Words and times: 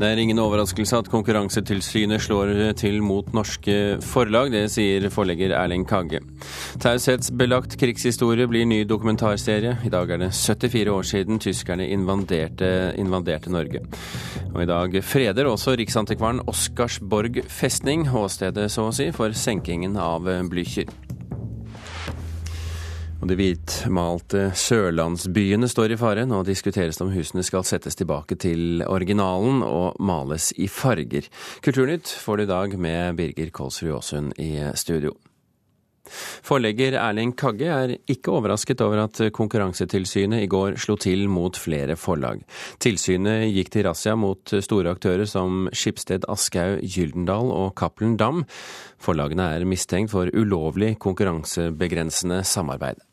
Det 0.00 0.08
er 0.08 0.16
ingen 0.16 0.38
overraskelse 0.40 0.96
at 0.96 1.08
Konkurransetilsynet 1.12 2.22
slår 2.24 2.72
til 2.80 3.02
mot 3.04 3.26
norske 3.36 3.98
forlag. 4.00 4.48
Det 4.48 4.62
sier 4.72 5.04
forlegger 5.12 5.52
Erling 5.52 5.84
Kagge. 5.84 6.22
Taushetsbelagt 6.80 7.76
krigshistorie 7.76 8.48
blir 8.48 8.64
ny 8.64 8.78
dokumentarserie. 8.88 9.74
I 9.84 9.92
dag 9.92 10.14
er 10.16 10.22
det 10.24 10.30
74 10.32 10.88
år 10.94 11.04
siden 11.10 11.44
tyskerne 11.44 11.90
invaderte, 11.92 12.94
invaderte 12.96 13.52
Norge. 13.52 13.84
Og 14.54 14.62
i 14.64 14.70
dag 14.72 14.96
freder 15.04 15.52
også 15.52 15.76
riksantikvaren 15.76 16.46
Oscarsborg 16.48 17.42
festning, 17.52 18.08
åstedet 18.08 18.70
så 18.72 18.88
å 18.88 18.96
si, 18.96 19.12
for 19.12 19.36
senkingen 19.36 20.00
av 20.00 20.32
Blücher. 20.48 20.88
Og 23.20 23.28
De 23.28 23.36
hvitmalte 23.36 24.46
sørlandsbyene 24.56 25.68
står 25.68 25.92
i 25.92 25.98
fare. 26.00 26.24
Nå 26.28 26.40
diskuteres 26.48 26.96
det 26.96 27.04
om 27.04 27.12
husene 27.12 27.44
skal 27.44 27.66
settes 27.68 27.98
tilbake 27.98 28.38
til 28.40 28.80
originalen 28.88 29.60
og 29.66 29.98
males 30.00 30.50
i 30.56 30.70
farger. 30.72 31.28
Kulturnytt 31.60 32.08
får 32.08 32.40
du 32.40 32.46
i 32.46 32.52
dag 32.54 32.78
med 32.80 33.18
Birger 33.20 33.52
Kolsrud 33.52 33.98
Aasund 33.98 34.40
i 34.40 34.54
studio. 34.72 35.12
Forlegger 36.42 36.96
Erling 36.98 37.34
Kagge 37.38 37.68
er 37.70 37.92
ikke 38.10 38.32
overrasket 38.34 38.80
over 38.82 39.04
at 39.04 39.20
Konkurransetilsynet 39.36 40.46
i 40.46 40.48
går 40.50 40.78
slo 40.80 40.96
til 40.98 41.26
mot 41.30 41.54
flere 41.60 41.94
forlag. 42.00 42.40
Tilsynet 42.82 43.50
gikk 43.52 43.70
til 43.74 43.86
razzia 43.86 44.16
mot 44.18 44.56
store 44.64 44.96
aktører 44.96 45.28
som 45.28 45.68
Skipsted 45.76 46.24
Aschehoug, 46.32 46.82
Gyldendal 46.88 47.52
og 47.52 47.76
Cappelen 47.78 48.16
Dam. 48.20 48.42
Forlagene 48.98 49.52
er 49.54 49.68
mistenkt 49.68 50.16
for 50.16 50.32
ulovlig 50.32 50.96
konkurransebegrensende 51.04 52.42
samarbeid. 52.48 53.04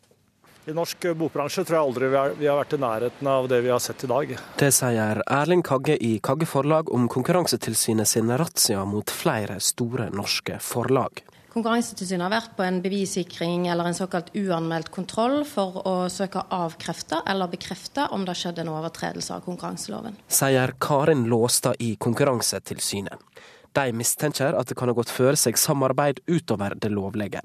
I 0.67 0.73
norsk 0.75 1.05
bokbransje 1.15 1.63
tror 1.63 1.77
jeg 1.77 1.87
aldri 1.87 2.07
vi 2.41 2.47
har 2.49 2.57
vært 2.57 2.73
i 2.75 2.79
nærheten 2.83 3.27
av 3.31 3.45
det 3.47 3.61
vi 3.63 3.69
har 3.71 3.79
sett 3.79 4.03
i 4.03 4.09
dag. 4.11 4.33
Det 4.59 4.67
sier 4.75 5.21
Erling 5.23 5.61
Kagge 5.63 5.95
i 6.03 6.17
Kagge 6.19 6.43
Forlag 6.49 6.91
om 6.91 7.05
Konkurransetilsynet 7.07 8.09
sin 8.11 8.33
razzia 8.35 8.83
mot 8.83 9.07
flere 9.07 9.61
store 9.63 10.09
norske 10.11 10.59
forlag. 10.59 11.23
Konkurransetilsynet 11.55 12.27
har 12.27 12.35
vært 12.35 12.59
på 12.59 12.67
en 12.67 12.81
bevissikring 12.83 13.69
eller 13.71 13.88
en 13.88 13.95
såkalt 13.95 14.33
uanmeldt 14.35 14.91
kontroll 14.91 15.39
for 15.47 15.79
å 15.88 15.95
søke 16.11 16.43
avkrefte 16.51 17.23
eller 17.23 17.47
bekrefte 17.47 18.11
om 18.11 18.27
det 18.27 18.35
skjedde 18.35 18.65
en 18.67 18.75
overtredelse 18.75 19.39
av 19.39 19.47
konkurranseloven. 19.47 20.19
Sier 20.27 20.75
Karin 20.83 21.29
Låstad 21.31 21.79
i 21.79 21.93
Konkurransetilsynet. 21.95 23.23
De 23.71 23.91
mistenker 23.95 24.51
at 24.59 24.67
det 24.67 24.75
kan 24.75 24.91
ha 24.91 24.99
gått 24.99 25.15
føre 25.15 25.39
seg 25.39 25.55
samarbeid 25.55 26.25
utover 26.27 26.75
det 26.75 26.91
lovlige. 26.91 27.39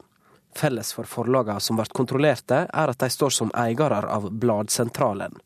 Felles 0.56 0.92
for 0.92 1.08
forlagene 1.08 1.61
som 1.61 1.78
ble 1.78 1.86
kontrollerte, 1.95 2.64
er 2.69 2.92
at 2.92 3.00
de 3.00 3.11
står 3.11 3.34
som 3.34 3.53
eiere 3.56 4.03
av 4.05 4.31
Bladsentralen. 4.31 5.39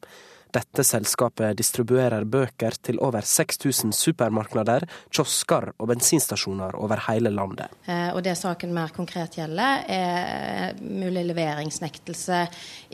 Dette 0.56 0.84
selskapet 0.86 1.56
distribuerer 1.58 2.24
bøker 2.24 2.76
til 2.86 3.00
over 3.04 3.24
6000 3.26 3.92
supermarkeder, 3.96 4.86
kiosker 5.12 5.72
og 5.74 5.90
bensinstasjoner 5.90 6.78
over 6.80 7.02
hele 7.10 7.32
landet. 7.34 7.74
Eh, 7.84 8.08
og 8.14 8.22
Det 8.24 8.36
saken 8.38 8.72
mer 8.74 8.94
konkret 8.94 9.36
gjelder, 9.36 9.84
er 9.88 10.80
mulig 10.80 11.26
leveringsnektelse 11.28 12.40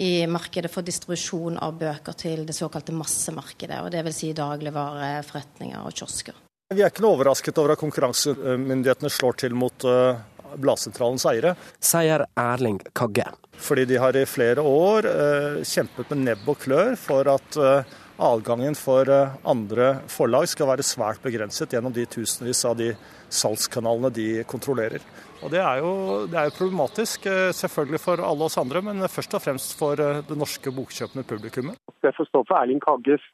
i 0.02 0.26
markedet 0.26 0.72
for 0.72 0.82
distribusjon 0.82 1.60
av 1.62 1.76
bøker 1.78 2.18
til 2.18 2.46
det 2.48 2.56
såkalte 2.56 2.96
massemarkedet. 2.96 3.78
og 3.84 3.92
Dvs. 3.92 4.16
Si 4.22 4.32
dagligvareforretninger 4.32 5.86
og 5.86 5.94
kiosker. 5.94 6.34
Vi 6.72 6.80
er 6.80 6.88
ikke 6.88 7.04
noe 7.04 7.18
overrasket 7.18 7.58
over 7.60 7.74
at 7.74 7.80
konkurransemyndighetene 7.82 9.10
slår 9.12 9.42
til 9.44 9.54
mot 9.54 9.84
uh 9.84 10.31
Bladsentralens 10.60 11.26
eiere. 11.30 11.54
Sier 11.80 12.26
Erling 12.38 12.80
Kagge. 12.96 13.28
Fordi 13.62 13.84
de 13.84 13.98
har 14.00 14.16
i 14.16 14.26
flere 14.26 14.62
år 14.64 15.06
eh, 15.08 15.58
kjempet 15.66 16.10
med 16.12 16.24
nebb 16.26 16.48
og 16.50 16.62
klør 16.64 16.96
for 16.98 17.28
at 17.30 17.58
eh, 17.60 17.90
adgangen 18.22 18.74
for 18.78 19.08
eh, 19.10 19.34
andre 19.48 19.94
forlag 20.10 20.48
skal 20.50 20.70
være 20.72 20.86
svært 20.86 21.22
begrenset 21.22 21.74
gjennom 21.74 21.94
de 21.94 22.06
tusenvis 22.10 22.64
av 22.68 22.78
de 22.80 22.92
salgskanalene 23.32 24.10
de 24.14 24.28
kontrollerer. 24.48 25.04
Og 25.42 25.50
Det 25.50 25.58
er 25.58 25.80
jo, 25.82 25.92
det 26.30 26.38
er 26.38 26.46
jo 26.46 26.54
problematisk, 26.54 27.24
selvfølgelig 27.58 27.98
for 27.98 28.20
alle 28.22 28.46
oss 28.46 28.54
andre, 28.60 28.78
men 28.86 29.02
først 29.10 29.32
og 29.34 29.42
fremst 29.42 29.72
for 29.74 29.98
det 29.98 30.36
norske 30.38 30.70
bokkjøpende 30.70 31.26
publikummet. 31.26 31.80
Det 31.98 32.12
får 32.14 32.28
stå 32.28 32.44
for 32.46 32.60
Erling 32.60 32.78
Kagges 32.84 33.24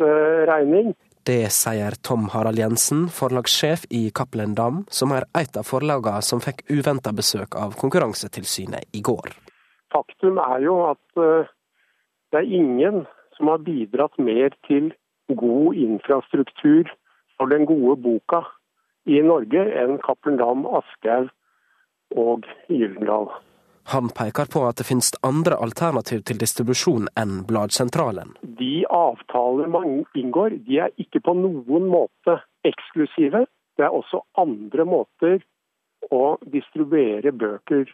regning. 0.48 0.94
Det 1.28 1.50
sier 1.52 1.92
Tom 2.00 2.30
Harald 2.32 2.56
Jensen, 2.56 3.02
forlagssjef 3.12 3.82
i 3.92 4.06
Cappelen 4.16 4.54
Dam, 4.56 4.78
som 4.88 5.10
er 5.12 5.26
et 5.36 5.58
av 5.60 5.66
forlagene 5.68 6.24
som 6.24 6.40
fikk 6.40 6.62
uventa 6.72 7.12
besøk 7.12 7.52
av 7.52 7.74
Konkurransetilsynet 7.76 8.96
i 8.96 9.02
går. 9.04 9.34
Faktum 9.92 10.40
er 10.40 10.62
jo 10.64 10.78
at 10.86 11.20
eh, 11.20 11.50
det 12.32 12.40
er 12.40 12.54
ingen 12.60 13.02
som 13.36 13.50
har 13.52 13.60
bidratt 13.66 14.16
mer 14.16 14.56
til 14.70 14.88
god 15.28 15.76
infrastruktur 15.76 16.88
for 17.36 17.52
den 17.52 17.68
gode 17.68 17.98
boka 18.06 18.40
i 19.04 19.20
Norge 19.20 19.66
enn 19.82 20.00
Cappelen 20.06 20.40
Dam, 20.40 20.64
Aschehoug 20.80 21.28
og 22.16 22.48
Gyldendal. 22.72 23.28
Han 23.88 24.08
peker 24.08 24.44
på 24.52 24.66
at 24.68 24.76
det 24.76 24.84
finnes 24.84 25.14
andre 25.24 25.56
alternativ 25.64 26.20
til 26.28 26.36
distribusjon 26.40 27.06
enn 27.16 27.38
Bladsentralen. 27.48 28.34
De 28.58 28.84
avtaler 28.92 29.70
man 29.72 30.02
inngår, 30.12 30.58
de 30.66 30.82
er 30.84 30.92
ikke 31.00 31.22
på 31.24 31.32
noen 31.38 31.86
måte 31.88 32.34
eksklusive. 32.68 33.46
Det 33.80 33.86
er 33.86 33.94
også 33.96 34.20
andre 34.36 34.84
måter 34.84 35.40
å 36.12 36.36
distribuere 36.52 37.32
bøker 37.32 37.88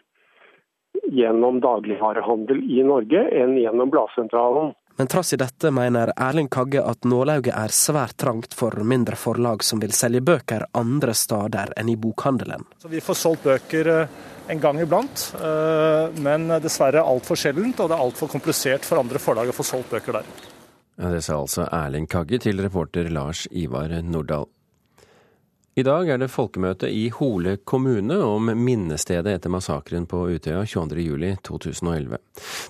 gjennom 1.15 1.61
dagligvarehandel 1.63 2.59
i 2.75 2.83
Norge 2.83 3.23
enn 3.39 3.55
gjennom 3.61 3.91
Bladsentralen. 3.93 4.73
Men 4.95 5.07
trass 5.11 5.33
i 5.33 5.37
dette 5.37 5.71
mener 5.75 6.13
Erling 6.15 6.47
Kagge 6.47 6.79
at 6.87 7.03
nålauget 7.03 7.51
er 7.51 7.73
svært 7.75 8.15
trangt 8.21 8.55
for 8.55 8.79
mindre 8.87 9.17
forlag 9.19 9.63
som 9.67 9.81
vil 9.83 9.91
selge 9.95 10.21
bøker 10.23 10.63
andre 10.71 11.11
steder 11.11 11.73
enn 11.75 11.91
i 11.91 11.97
bokhandelen. 11.99 12.63
Så 12.79 12.91
vi 12.91 13.03
får 13.03 13.19
solgt 13.19 13.43
bøker 13.43 13.91
eh, 13.91 14.15
en 14.55 14.63
gang 14.63 14.79
iblant, 14.79 15.27
eh, 15.35 16.15
men 16.23 16.47
dessverre 16.63 17.03
altfor 17.03 17.39
sjeldent, 17.39 17.81
og 17.83 17.91
det 17.91 17.97
er 17.97 18.05
altfor 18.07 18.31
komplisert 18.31 18.87
for 18.87 19.03
andre 19.03 19.19
forlag 19.19 19.51
å 19.51 19.57
få 19.57 19.67
solgt 19.67 19.91
bøker 19.97 20.21
der. 20.21 20.31
Ja, 20.95 21.11
det 21.11 21.25
sa 21.25 21.41
altså 21.41 21.67
Erling 21.75 22.07
Kagge 22.07 22.39
til 22.39 22.63
reporter 22.63 23.11
Lars 23.11 23.43
Ivar 23.51 23.91
Nordahl. 23.99 24.47
I 25.75 25.83
dag 25.83 26.07
er 26.07 26.19
det 26.21 26.29
folkemøte 26.31 26.87
i 26.87 27.09
Hole 27.11 27.57
kommune 27.67 28.15
om 28.23 28.47
minnestedet 28.47 29.33
etter 29.35 29.51
massakren 29.51 30.05
på 30.07 30.21
Utøya 30.31 30.61
22.07.2011. 30.71 32.15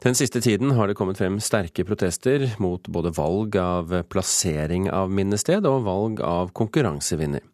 Den 0.01 0.17
siste 0.17 0.41
tiden 0.41 0.73
har 0.73 0.89
det 0.89 0.95
kommet 0.97 1.21
frem 1.21 1.37
sterke 1.37 1.85
protester 1.85 2.47
mot 2.57 2.89
både 2.89 3.13
valg 3.13 3.59
av 3.61 3.93
plassering 4.09 4.89
av 4.89 5.13
minnested 5.13 5.69
og 5.69 5.85
valg 5.85 6.25
av 6.25 6.49
konkurransevinner. 6.57 7.45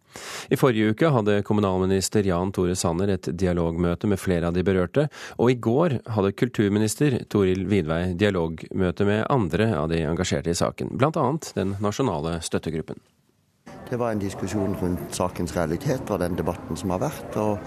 I 0.47 0.55
forrige 0.59 0.95
uke 0.95 1.11
hadde 1.11 1.41
kommunalminister 1.43 2.23
Jan 2.31 2.55
Tore 2.55 2.79
Sanner 2.79 3.11
et 3.11 3.27
dialogmøte 3.35 4.07
med 4.07 4.23
flere 4.23 4.47
av 4.47 4.55
de 4.55 4.63
berørte, 4.63 5.09
og 5.35 5.51
i 5.51 5.59
går 5.59 5.99
hadde 6.15 6.35
kulturminister 6.39 7.25
Toril 7.27 7.67
Vidvei 7.67 8.13
dialogmøte 8.15 9.07
med 9.07 9.25
andre 9.27 9.73
av 9.83 9.91
de 9.91 10.05
engasjerte 10.07 10.55
i 10.55 10.59
saken, 10.63 10.95
bl.a. 10.95 11.31
den 11.59 11.75
nasjonale 11.83 12.39
støttegruppen. 12.39 13.03
Det 13.91 13.97
var 13.99 14.13
en 14.13 14.21
diskusjon 14.23 14.75
rundt 14.79 15.15
sakens 15.17 15.51
realiteter 15.51 16.13
og 16.15 16.21
den 16.21 16.37
debatten 16.39 16.77
som 16.79 16.93
har 16.93 17.01
vært. 17.01 17.33
og 17.35 17.57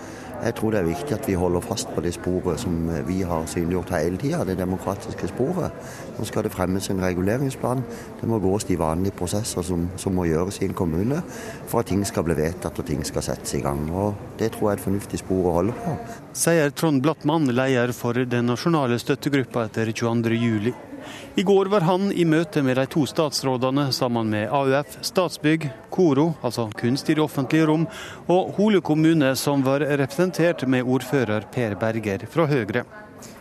jeg 0.44 0.54
tror 0.56 0.72
det 0.72 0.78
er 0.78 0.86
viktig 0.86 1.12
at 1.12 1.26
vi 1.28 1.34
holder 1.36 1.60
fast 1.60 1.90
på 1.92 2.00
det 2.00 2.14
sporet 2.16 2.60
som 2.60 2.78
vi 3.04 3.18
har 3.28 3.44
synliggjort 3.48 3.92
hele 3.92 4.16
tida, 4.16 4.38
det 4.44 4.56
demokratiske 4.56 5.28
sporet. 5.28 5.76
Nå 6.16 6.24
skal 6.24 6.46
det 6.46 6.52
fremmes 6.54 6.88
en 6.90 7.02
reguleringsplan. 7.04 7.84
Det 8.22 8.28
må 8.28 8.38
gås 8.40 8.64
de 8.64 8.78
vanlige 8.80 9.16
prosesser 9.18 9.68
som, 9.68 9.84
som, 10.00 10.16
må 10.16 10.24
gjøres 10.24 10.62
i 10.62 10.70
en 10.70 10.72
kommune 10.72 11.20
for 11.68 11.82
at 11.82 11.92
ting 11.92 12.06
skal 12.08 12.24
bli 12.24 12.38
vedtatt 12.40 12.80
og 12.80 12.88
ting 12.88 13.04
skal 13.04 13.26
settes 13.28 13.58
i 13.58 13.60
gang. 13.60 13.84
Og 13.92 14.16
Det 14.40 14.50
tror 14.56 14.70
jeg 14.70 14.78
er 14.78 14.80
et 14.80 14.86
fornuftig 14.88 15.20
spor 15.20 15.50
å 15.50 15.54
holde 15.60 15.76
på. 15.76 15.98
Sier 16.32 16.72
Trond 16.72 17.04
Blattmann, 17.04 17.52
leder 17.52 17.92
for 17.92 18.16
den 18.16 18.48
nasjonale 18.48 18.96
støttegruppa 18.96 19.68
etter 19.68 19.92
22.07. 19.92 20.93
I 21.36 21.42
går 21.46 21.70
var 21.72 21.86
han 21.88 22.10
i 22.12 22.24
møte 22.28 22.62
med 22.62 22.78
de 22.78 22.86
to 22.90 23.04
statsrådene 23.10 23.88
sammen 23.92 24.30
med 24.30 24.52
AUF, 24.54 24.98
Statsbygg, 25.04 25.68
KORO, 25.94 26.28
altså 26.42 26.68
kunst 26.78 27.10
i 27.10 27.16
det 27.18 27.24
offentlige 27.24 27.66
rom, 27.70 27.88
og 28.28 28.54
Hole 28.58 28.82
kommune, 28.84 29.34
som 29.36 29.64
var 29.66 29.82
representert 29.82 30.66
med 30.70 30.86
ordfører 30.86 31.48
Per 31.54 31.74
Berger 31.80 32.26
fra 32.30 32.46
Høyre. 32.50 32.84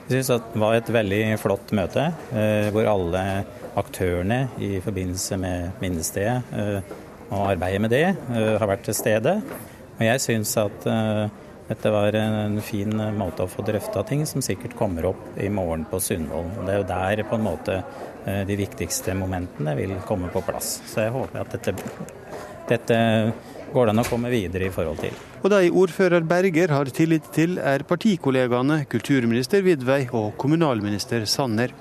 Jeg 0.04 0.25
synes 0.25 0.44
det 0.54 0.60
var 0.60 0.75
et 0.75 0.89
veldig 0.92 1.21
flott 1.39 1.71
møte, 1.75 2.10
eh, 2.36 2.68
hvor 2.75 2.89
alle 2.92 3.21
aktørene 3.80 4.42
i 4.60 4.75
forbindelse 4.83 5.38
med 5.39 5.80
minnestedet 5.81 6.51
eh, 6.51 6.92
og 7.30 7.54
arbeidet 7.54 7.81
med 7.86 7.94
det 7.94 8.04
eh, 8.10 8.57
har 8.60 8.68
vært 8.68 8.83
til 8.89 8.98
stede. 8.98 9.38
Og 9.95 10.04
jeg 10.04 10.21
syns 10.21 10.57
at 10.60 10.86
dette 11.68 11.92
var 11.94 12.15
en 12.19 12.57
fin 12.62 12.92
måte 13.18 13.45
å 13.45 13.51
få 13.51 13.63
drøfta 13.65 14.04
ting 14.07 14.25
som 14.27 14.44
sikkert 14.44 14.75
kommer 14.75 15.07
opp 15.13 15.38
i 15.39 15.50
morgen 15.50 15.86
på 15.89 16.00
Sundvolden. 16.04 16.65
Det 16.68 16.74
er 16.74 16.81
jo 16.81 16.89
der 16.89 17.24
på 17.30 17.39
en 17.39 17.45
måte 17.45 17.77
eh, 17.80 18.44
de 18.48 18.57
viktigste 18.60 19.15
momentene 19.15 19.75
vil 19.80 19.95
komme 20.07 20.31
på 20.33 20.44
plass. 20.44 20.75
Så 20.89 21.06
jeg 21.06 21.13
håper 21.15 21.44
at 21.45 21.56
dette, 21.56 21.75
dette 22.68 22.98
går 23.74 23.88
det 23.88 23.95
an 23.95 24.04
å 24.04 24.07
komme 24.10 24.31
videre 24.33 24.68
i 24.68 24.74
forhold 24.74 25.00
til. 25.06 25.15
Og 25.44 25.50
de 25.54 25.71
ordfører 25.71 26.27
Berger 26.27 26.75
har 26.75 26.92
tillit 26.94 27.31
til, 27.36 27.57
er 27.57 27.88
partikollegaene 27.88 28.83
kulturminister 28.92 29.63
Vidvei 29.65 30.04
og 30.12 30.36
kommunalminister 30.42 31.25
Sanner. 31.30 31.74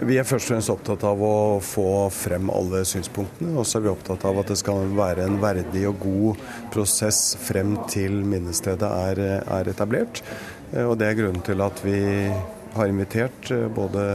Vi 0.00 0.16
er 0.16 0.26
først 0.26 0.48
og 0.48 0.54
fremst 0.54 0.72
opptatt 0.72 1.04
av 1.06 1.20
å 1.22 1.34
få 1.62 1.86
frem 2.14 2.48
alle 2.52 2.80
synspunktene. 2.88 3.52
Og 3.58 3.66
så 3.68 3.78
er 3.78 3.84
vi 3.84 3.92
opptatt 3.92 4.24
av 4.28 4.40
at 4.40 4.52
det 4.52 4.56
skal 4.60 4.88
være 4.96 5.26
en 5.28 5.36
verdig 5.42 5.84
og 5.90 6.00
god 6.02 6.46
prosess 6.72 7.20
frem 7.42 7.76
til 7.92 8.22
minnestedet 8.26 8.88
er, 8.88 9.22
er 9.42 9.70
etablert. 9.72 10.22
Eh, 10.72 10.86
og 10.86 10.96
det 11.00 11.10
er 11.10 11.18
grunnen 11.20 11.44
til 11.44 11.62
at 11.64 11.84
vi 11.84 12.00
har 12.76 12.88
invitert 12.88 13.52
eh, 13.52 13.68
både 13.72 14.06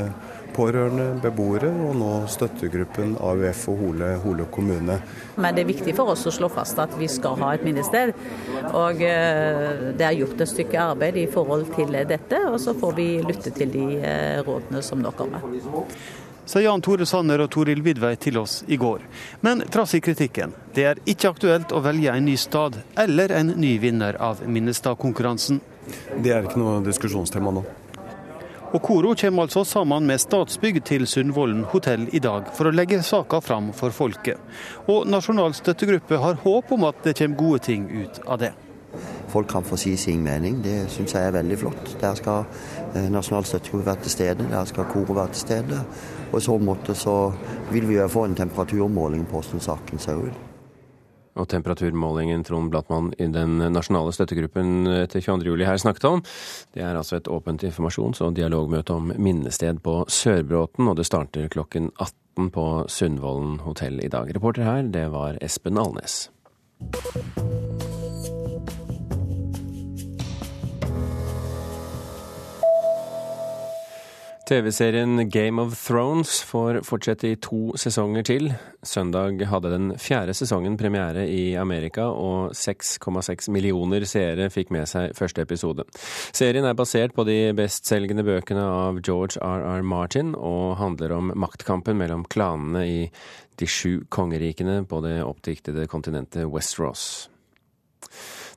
pårørende, 0.58 1.08
beboere 1.22 1.70
og 1.88 1.96
nå 2.00 2.12
støttegruppen 2.34 3.16
AUF 3.22 3.64
og 3.72 3.82
Hole, 3.84 4.12
Hole 4.24 4.48
kommune. 4.52 5.00
Men 5.38 5.56
det 5.56 5.64
er 5.64 5.72
viktig 5.72 5.96
for 5.98 6.14
oss 6.14 6.26
å 6.28 6.34
slå 6.34 6.50
fast 6.52 6.80
at 6.82 6.94
vi 7.00 7.10
skal 7.12 7.38
ha 7.42 7.54
et 7.56 7.66
minnested. 7.68 8.14
Og 8.74 9.04
eh, 9.06 9.90
det 9.98 10.08
er 10.08 10.20
gjort 10.20 10.42
et 10.44 10.54
stykke 10.54 10.86
arbeid 10.94 11.20
i 11.22 11.28
forhold 11.32 11.70
til 11.78 11.94
dette, 12.10 12.42
og 12.50 12.60
så 12.64 12.76
får 12.78 12.96
vi 12.98 13.10
lytte 13.26 13.54
til 13.56 13.74
de 13.74 13.90
eh, 14.02 14.40
rådene 14.48 14.84
som 14.86 15.04
nå 15.04 15.14
kommer. 15.18 15.46
Sa 16.48 16.62
Jan 16.64 16.80
Tore 16.80 17.04
Sanner 17.06 17.42
og 17.44 17.50
Toril 17.52 17.82
Vidvei 17.84 18.14
til 18.16 18.38
oss 18.40 18.62
i 18.72 18.78
går. 18.80 19.02
Men 19.44 19.66
trass 19.68 19.98
i 19.98 20.00
kritikken, 20.00 20.54
det 20.74 20.86
er 20.88 21.02
ikke 21.04 21.34
aktuelt 21.34 21.74
å 21.76 21.82
velge 21.84 22.14
en 22.14 22.24
ny 22.24 22.38
stad 22.40 22.80
eller 22.96 23.34
en 23.36 23.52
ny 23.60 23.74
vinner 23.84 24.16
av 24.24 24.46
Minnestad-konkurransen. 24.48 25.60
Det 26.24 26.32
er 26.32 26.48
ikke 26.48 26.62
noe 26.62 26.80
diskusjonstema 26.88 27.52
nå. 27.52 27.66
Og 28.74 28.82
Koro 28.84 29.14
kommer 29.16 29.46
altså 29.46 29.64
sammen 29.64 30.08
med 30.08 30.20
Statsbygg 30.20 30.82
til 30.84 31.08
Sundvolden 31.08 31.64
hotell 31.72 32.10
i 32.12 32.20
dag 32.20 32.50
for 32.54 32.68
å 32.68 32.74
legge 32.76 33.00
saka 33.06 33.40
fram 33.40 33.70
for 33.76 33.96
folket. 33.96 34.42
Og 34.92 35.08
Nasjonal 35.08 35.56
støttegruppe 35.56 36.20
har 36.20 36.42
håp 36.44 36.74
om 36.76 36.84
at 36.90 37.00
det 37.06 37.16
kommer 37.16 37.40
gode 37.40 37.62
ting 37.70 37.88
ut 37.88 38.20
av 38.28 38.42
det. 38.44 38.52
Folk 39.32 39.48
kan 39.52 39.64
få 39.64 39.78
si 39.80 39.94
sin 40.00 40.24
mening, 40.24 40.60
det 40.64 40.90
syns 40.92 41.16
jeg 41.16 41.30
er 41.30 41.36
veldig 41.36 41.60
flott. 41.64 41.94
Der 42.02 42.20
skal 42.20 42.44
eh, 42.96 43.08
Nasjonal 43.12 43.48
støttegruppe 43.48 43.88
være 43.88 44.04
til 44.04 44.16
stede, 44.18 44.50
der 44.52 44.68
skal 44.68 44.92
Koro 44.92 45.16
være 45.16 45.36
til 45.36 45.46
stede. 45.46 45.80
Og 46.32 46.38
i 46.42 46.44
så 46.44 46.58
måte 46.60 46.96
så 46.96 47.16
vil 47.72 47.88
vi 47.88 48.02
jo 48.02 48.12
få 48.12 48.28
en 48.28 48.36
temperaturmåling 48.36 49.24
på 49.28 49.40
hvordan 49.40 49.64
saken 49.64 50.04
ser 50.04 50.28
ut. 50.28 50.47
Og 51.38 51.48
temperaturmålingen 51.52 52.44
Trond 52.48 52.72
Blattmann 52.74 53.12
i 53.18 53.28
den 53.32 53.60
nasjonale 53.74 54.14
støttegruppen 54.16 54.88
til 55.12 55.22
22.07 55.22 55.66
her 55.68 55.82
snakket 55.82 56.08
om, 56.10 56.24
det 56.74 56.84
er 56.84 56.98
altså 56.98 57.20
et 57.20 57.30
åpent 57.32 57.66
informasjons- 57.68 58.24
og 58.26 58.36
dialogmøte 58.38 58.96
om 58.96 59.12
minnested 59.18 59.82
på 59.86 60.00
Sørbråten, 60.10 60.88
og 60.90 60.98
det 60.98 61.08
starter 61.10 61.50
klokken 61.54 61.92
18 61.98 62.50
på 62.54 62.68
Sundvolden 62.90 63.60
hotell 63.66 64.02
i 64.04 64.12
dag. 64.14 64.34
Reporter 64.36 64.68
her, 64.68 64.82
det 64.94 65.08
var 65.14 65.38
Espen 65.42 65.78
Alnes. 65.82 66.28
TV-serien 74.48 75.30
Game 75.30 75.62
of 75.62 75.74
Thrones 75.76 76.42
får 76.48 76.78
fortsette 76.88 77.28
i 77.28 77.36
to 77.44 77.74
sesonger 77.76 78.24
til. 78.24 78.46
Søndag 78.80 79.42
hadde 79.52 79.74
den 79.74 79.90
fjerde 80.00 80.32
sesongen 80.38 80.78
premiere 80.80 81.26
i 81.28 81.58
Amerika, 81.60 82.06
og 82.08 82.56
6,6 82.56 83.52
millioner 83.52 84.08
seere 84.08 84.48
fikk 84.54 84.72
med 84.72 84.88
seg 84.88 85.12
første 85.20 85.44
episode. 85.44 85.84
Serien 86.32 86.64
er 86.64 86.80
basert 86.80 87.12
på 87.18 87.28
de 87.28 87.52
bestselgende 87.60 88.24
bøkene 88.24 88.64
av 88.64 89.04
George 89.04 89.36
R.R. 89.44 89.84
Martin, 89.84 90.32
og 90.32 90.78
handler 90.80 91.18
om 91.20 91.36
maktkampen 91.36 92.00
mellom 92.00 92.24
klanene 92.32 92.88
i 92.88 93.00
de 93.60 93.68
sju 93.68 94.06
kongerikene 94.08 94.86
på 94.88 95.04
det 95.04 95.18
oppdiktede 95.28 95.90
kontinentet 95.92 96.48
Westeros. 96.48 97.28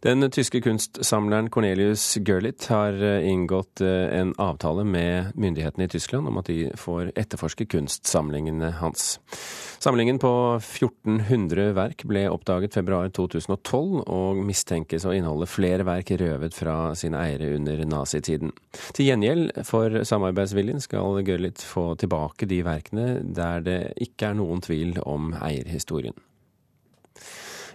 Den 0.01 0.31
tyske 0.33 0.63
kunstsamleren 0.65 1.51
Cornelius 1.53 2.17
Görlit 2.17 2.65
har 2.73 3.03
eh, 3.05 3.27
inngått 3.29 3.83
eh, 3.85 4.21
en 4.21 4.31
avtale 4.41 4.85
med 4.85 5.37
myndighetene 5.37 5.85
i 5.85 5.91
Tyskland 5.93 6.29
om 6.29 6.39
at 6.41 6.49
de 6.49 6.71
får 6.81 7.11
etterforske 7.21 7.67
kunstsamlingene 7.69 8.71
hans. 8.79 9.19
Samlingen 9.77 10.17
på 10.23 10.31
1400 10.57 11.75
verk 11.77 12.07
ble 12.09 12.25
oppdaget 12.33 12.79
februar 12.81 13.13
2012, 13.13 14.01
og 14.09 14.41
mistenkes 14.49 15.05
å 15.05 15.13
inneholde 15.13 15.51
flere 15.53 15.85
verk 15.85 16.15
røvet 16.17 16.57
fra 16.57 16.95
sine 16.97 17.21
eiere 17.21 17.53
under 17.59 17.85
nazitiden. 17.85 18.57
Til 18.97 19.11
gjengjeld 19.11 19.53
for 19.69 20.01
samarbeidsviljen 20.09 20.81
skal 20.81 21.21
Görlit 21.29 21.61
få 21.61 21.91
tilbake 22.01 22.49
de 22.49 22.65
verkene 22.65 23.21
der 23.37 23.69
det 23.69 23.79
ikke 24.01 24.33
er 24.33 24.41
noen 24.41 24.65
tvil 24.65 24.97
om 25.05 25.35
eierhistorien. 25.37 26.17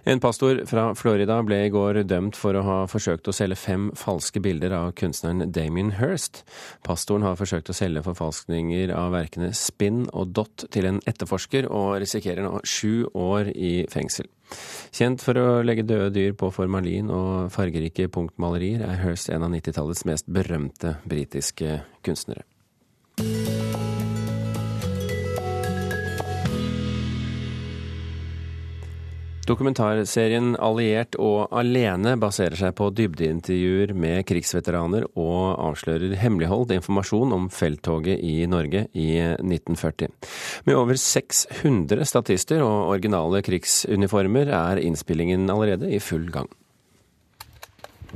En 0.06 0.20
pastor 0.22 0.60
fra 0.70 0.92
Florida 0.94 1.40
ble 1.42 1.56
i 1.66 1.70
går 1.74 2.04
dømt 2.06 2.36
for 2.38 2.54
å 2.54 2.60
ha 2.62 2.76
forsøkt 2.86 3.26
å 3.26 3.32
selge 3.34 3.56
fem 3.58 3.88
falske 3.98 4.38
bilder 4.38 4.70
av 4.76 4.92
kunstneren 5.00 5.50
Damien 5.50 5.90
Hirst. 5.98 6.44
Pastoren 6.86 7.26
har 7.26 7.34
forsøkt 7.40 7.72
å 7.72 7.74
selge 7.74 8.04
forfalskninger 8.06 8.94
av 8.94 9.10
verkene 9.16 9.50
Spin 9.50 10.04
og 10.14 10.30
Dot 10.38 10.68
til 10.70 10.86
en 10.86 11.02
etterforsker, 11.10 11.66
og 11.66 11.98
risikerer 12.04 12.46
nå 12.46 12.62
sju 12.62 13.08
år 13.18 13.50
i 13.50 13.74
fengsel. 13.90 14.30
Kjent 14.94 15.26
for 15.26 15.42
å 15.42 15.60
legge 15.66 15.82
døde 15.90 16.12
dyr 16.14 16.38
på 16.38 16.54
formalin 16.54 17.10
og 17.10 17.50
fargerike 17.58 18.06
punktmalerier, 18.06 18.86
er 18.86 19.02
Hirst 19.02 19.34
en 19.34 19.42
av 19.42 19.50
90-tallets 19.58 20.06
mest 20.06 20.30
berømte 20.30 21.00
britiske 21.02 21.80
kunstnere. 22.06 22.46
Dokumentarserien 29.46 30.56
Alliert 30.58 31.14
og 31.22 31.52
alene 31.54 32.16
baserer 32.18 32.58
seg 32.58 32.72
på 32.74 32.88
dybdeintervjuer 32.98 33.92
med 33.94 34.24
krigsveteraner 34.26 35.04
og 35.12 35.60
avslører 35.68 36.16
hemmelighold 36.18 36.72
informasjon 36.74 37.34
om 37.36 37.46
felttoget 37.54 38.18
i 38.26 38.40
Norge 38.50 38.88
i 38.98 39.06
1940. 39.38 40.10
Med 40.66 40.74
over 40.74 40.98
600 40.98 42.08
statister 42.10 42.64
og 42.66 42.90
originale 42.96 43.42
krigsuniformer 43.46 44.50
er 44.50 44.82
innspillingen 44.82 45.46
allerede 45.52 45.92
i 45.94 46.02
full 46.02 46.26
gang. 46.34 46.50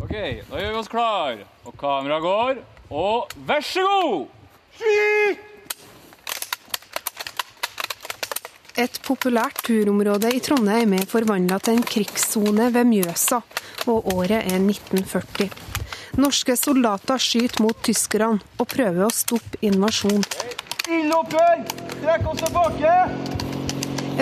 Ok, 0.00 0.16
da 0.50 0.64
gjør 0.64 0.74
vi 0.74 0.80
oss 0.82 0.90
klar. 0.90 1.44
Og 1.62 1.78
kameraet 1.78 2.26
går. 2.26 2.64
Og 2.90 3.38
vær 3.46 3.62
så 3.62 3.86
god! 3.86 4.26
Skyt! 4.80 5.49
Et 8.80 8.94
populært 9.04 9.58
turområde 9.66 10.30
i 10.32 10.38
Trondheim 10.40 10.94
er 10.96 11.08
forvandla 11.08 11.58
til 11.60 11.76
en 11.76 11.82
krigssone 11.84 12.70
ved 12.72 12.86
Mjøsa, 12.88 13.42
og 13.92 14.06
året 14.14 14.38
er 14.38 14.56
1940. 14.56 15.50
Norske 16.16 16.56
soldater 16.56 17.20
skyter 17.20 17.60
mot 17.60 17.76
tyskerne 17.84 18.40
og 18.56 18.70
prøver 18.72 19.04
å 19.04 19.10
stoppe 19.12 19.60
invasjon. 19.68 20.24
Ildoppgjør! 20.96 21.60
Trekk 22.00 22.30
oss 22.32 22.40
tilbake! 22.46 22.94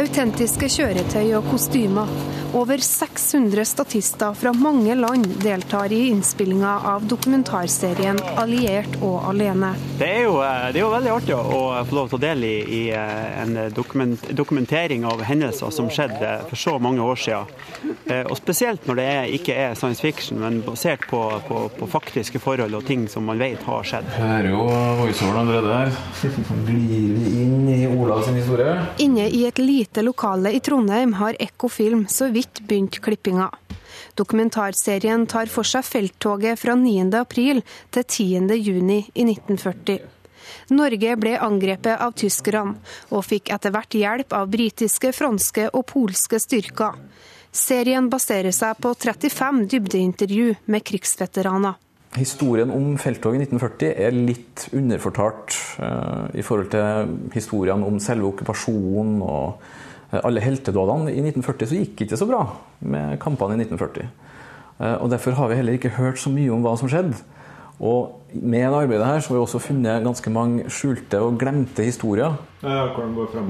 Autentiske 0.02 0.72
kjøretøy 0.74 1.30
og 1.38 1.46
kostymer. 1.52 2.10
Over 2.54 2.78
600 2.78 3.64
statister 3.64 4.34
fra 4.34 4.52
mange 4.52 4.94
land 4.94 5.26
deltar 5.42 5.92
i 5.92 6.08
innspillinga 6.08 6.80
av 6.80 7.06
dokumentarserien 7.06 8.18
'Alliert 8.36 9.02
og 9.02 9.22
alene'. 9.28 9.74
Det 9.98 10.08
er 10.08 10.22
jo, 10.22 10.38
eh, 10.40 10.72
det 10.72 10.80
er 10.80 10.84
jo 10.86 10.90
veldig 10.90 11.12
artig 11.12 11.34
å 11.34 11.84
få 11.84 11.94
lov 11.94 12.08
til 12.08 12.18
å 12.18 12.20
dele 12.22 12.46
i, 12.46 12.62
i 12.78 12.82
eh, 12.90 13.42
en 13.42 13.58
dokument, 13.74 14.24
dokumentering 14.32 15.04
av 15.04 15.20
hendelser 15.22 15.70
som 15.70 15.90
skjedde 15.92 16.48
for 16.48 16.56
så 16.56 16.78
mange 16.78 17.04
år 17.04 17.20
siden. 17.20 17.44
Eh, 18.06 18.24
og 18.24 18.36
Spesielt 18.38 18.86
når 18.88 18.96
det 18.96 19.04
er, 19.04 19.24
ikke 19.36 19.54
er 19.54 19.74
science 19.74 20.00
fiction, 20.00 20.40
men 20.40 20.62
basert 20.64 21.04
på, 21.10 21.20
på, 21.48 21.68
på, 21.78 21.86
faktiske 21.86 22.40
forhold 22.40 22.74
og 22.74 22.86
ting 22.86 23.08
som 23.12 23.28
man 23.28 23.38
vet 23.38 23.60
har 23.62 23.84
skjedd. 23.84 24.08
Her 24.16 24.40
er 24.40 24.50
jo 24.54 24.64
voiceoveren 25.02 25.42
allerede 25.44 25.82
her. 25.82 25.92
Glir 26.68 27.12
vi 27.18 27.44
inn 27.44 27.68
i? 27.68 27.80
Inne 28.98 29.28
i 29.28 29.44
et 29.46 29.58
lite 29.58 30.02
lokale 30.02 30.50
i 30.52 30.60
Trondheim 30.60 31.12
har 31.12 31.36
Ekkofilm 31.38 32.08
så 32.10 32.26
vidt 32.34 32.60
begynt 32.66 32.98
klippinga. 32.98 33.46
Dokumentarserien 34.18 35.26
tar 35.30 35.46
for 35.46 35.62
seg 35.62 35.86
felttoget 35.86 36.58
fra 36.58 36.74
9. 36.74 37.04
april 37.20 37.62
til 37.94 38.02
10. 38.02 38.56
juni 38.58 38.98
i 39.14 39.22
1940. 39.22 40.00
Norge 40.74 41.14
ble 41.22 41.36
angrepet 41.38 41.94
av 41.94 42.16
tyskerne, 42.18 42.74
og 43.14 43.22
fikk 43.28 43.52
etter 43.54 43.70
hvert 43.70 43.94
hjelp 43.94 44.34
av 44.34 44.50
britiske, 44.50 45.12
franske 45.14 45.68
og 45.70 45.86
polske 45.94 46.42
styrker. 46.42 46.98
Serien 47.54 48.10
baserer 48.10 48.50
seg 48.50 48.82
på 48.82 48.96
35 48.98 49.62
dybdeintervju 49.70 50.56
med 50.66 50.90
krigsveteraner. 50.90 51.78
Historien 52.16 52.70
om 52.72 52.94
felttoget 52.96 53.42
i 53.42 53.44
1940 53.44 53.90
er 54.06 54.14
litt 54.16 54.68
underfortalt 54.72 55.56
eh, 55.84 56.38
i 56.40 56.44
forhold 56.46 56.70
til 56.72 57.18
historiene 57.34 57.84
om 57.84 57.98
selve 58.00 58.30
okkupasjonen 58.30 59.18
og 59.20 59.58
uh, 59.60 60.20
alle 60.22 60.40
heltedådene. 60.40 61.12
I 61.12 61.20
1940 61.20 61.68
så 61.68 61.82
gikk 61.82 61.92
det 61.98 62.08
ikke 62.08 62.20
så 62.22 62.30
bra 62.30 62.40
med 62.80 63.18
kampene 63.20 63.58
i 63.58 63.66
1940. 63.66 64.08
Eh, 64.78 64.96
og 65.02 65.10
Derfor 65.12 65.36
har 65.36 65.50
vi 65.50 65.58
heller 65.60 65.76
ikke 65.76 65.96
hørt 65.98 66.20
så 66.22 66.32
mye 66.32 66.52
om 66.54 66.64
hva 66.64 66.78
som 66.80 66.88
skjedde. 66.88 67.18
Og 67.78 68.24
med 68.32 68.64
arbeidet 68.66 69.06
her 69.06 69.20
så 69.20 69.30
har 69.30 69.36
vi 69.36 69.44
også 69.44 69.60
funnet 69.62 70.02
ganske 70.02 70.30
mange 70.34 70.66
skjulte 70.72 71.20
og 71.22 71.36
glemte 71.38 71.84
historier. 71.86 72.34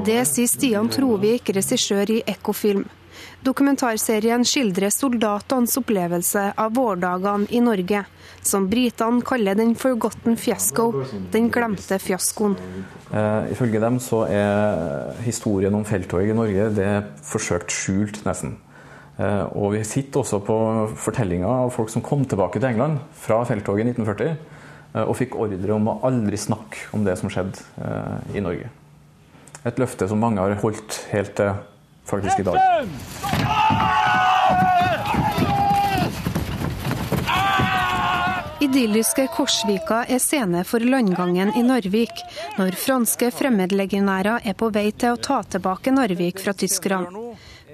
Det 0.05 0.21
sier 0.29 0.51
Stian 0.51 0.91
Trovik, 0.93 1.49
regissør 1.57 2.13
i 2.13 2.21
Ekkofilm. 2.29 2.85
Dokumentarserien 3.47 4.43
skildrer 4.43 4.91
soldatenes 4.91 5.77
opplevelse 5.79 6.53
av 6.59 6.73
vårdagene 6.75 7.47
i 7.55 7.61
Norge, 7.63 8.05
som 8.43 8.67
britene 8.69 9.23
kaller 9.23 9.55
den 9.55 9.75
'forgotten 9.75 10.37
fiasco', 10.37 11.07
den 11.31 11.51
glemte 11.51 11.99
fiaskoen. 11.99 12.57
Eh, 13.13 13.53
ifølge 13.53 13.81
dem 13.81 13.99
så 13.99 14.27
er 14.29 15.15
historien 15.23 15.75
om 15.75 15.85
felttoget 15.85 16.31
i 16.31 16.35
Norge 16.35 16.75
det 16.75 16.85
er 16.85 17.03
forsøkt 17.23 17.71
skjult, 17.71 18.25
nesten. 18.25 18.57
Eh, 19.19 19.47
og 19.57 19.73
vi 19.73 19.85
sitter 19.85 20.21
også 20.21 20.39
på 20.47 20.57
fortellinger 20.95 21.49
av 21.49 21.73
folk 21.75 21.91
som 21.91 22.03
kom 22.03 22.25
tilbake 22.25 22.61
til 22.61 22.69
England 22.69 23.01
fra 23.19 23.41
felttoget 23.45 23.83
i 23.83 23.91
1940 23.91 24.29
eh, 24.95 25.03
og 25.03 25.17
fikk 25.19 25.35
ordre 25.35 25.75
om 25.75 25.89
å 25.91 25.99
aldri 26.07 26.39
snakke 26.39 26.93
om 26.95 27.03
det 27.07 27.17
som 27.19 27.31
skjedde 27.33 27.59
eh, 27.83 28.37
i 28.39 28.45
Norge. 28.45 28.71
Et 29.67 29.79
løfte 29.79 30.07
som 30.07 30.23
mange 30.23 30.39
har 30.39 30.55
holdt 30.63 31.01
helt 31.11 31.35
til 31.35 31.51
faktisk 32.09 32.43
i 32.43 32.49
dag. 32.49 32.59
Idylliske 38.59 39.29
Korsvika 39.37 40.01
er 40.11 40.19
scene 40.19 40.65
for 40.67 40.83
landgangen 40.83 41.53
i 41.55 41.63
Narvik, 41.63 42.25
når 42.59 42.75
franske 42.75 43.31
fremmedlegionærer 43.31 44.49
er 44.51 44.57
på 44.59 44.73
vei 44.75 44.89
til 44.99 45.15
å 45.15 45.21
ta 45.23 45.45
tilbake 45.47 45.95
Narvik 45.95 46.43
fra 46.43 46.57
tyskerne. 46.59 47.07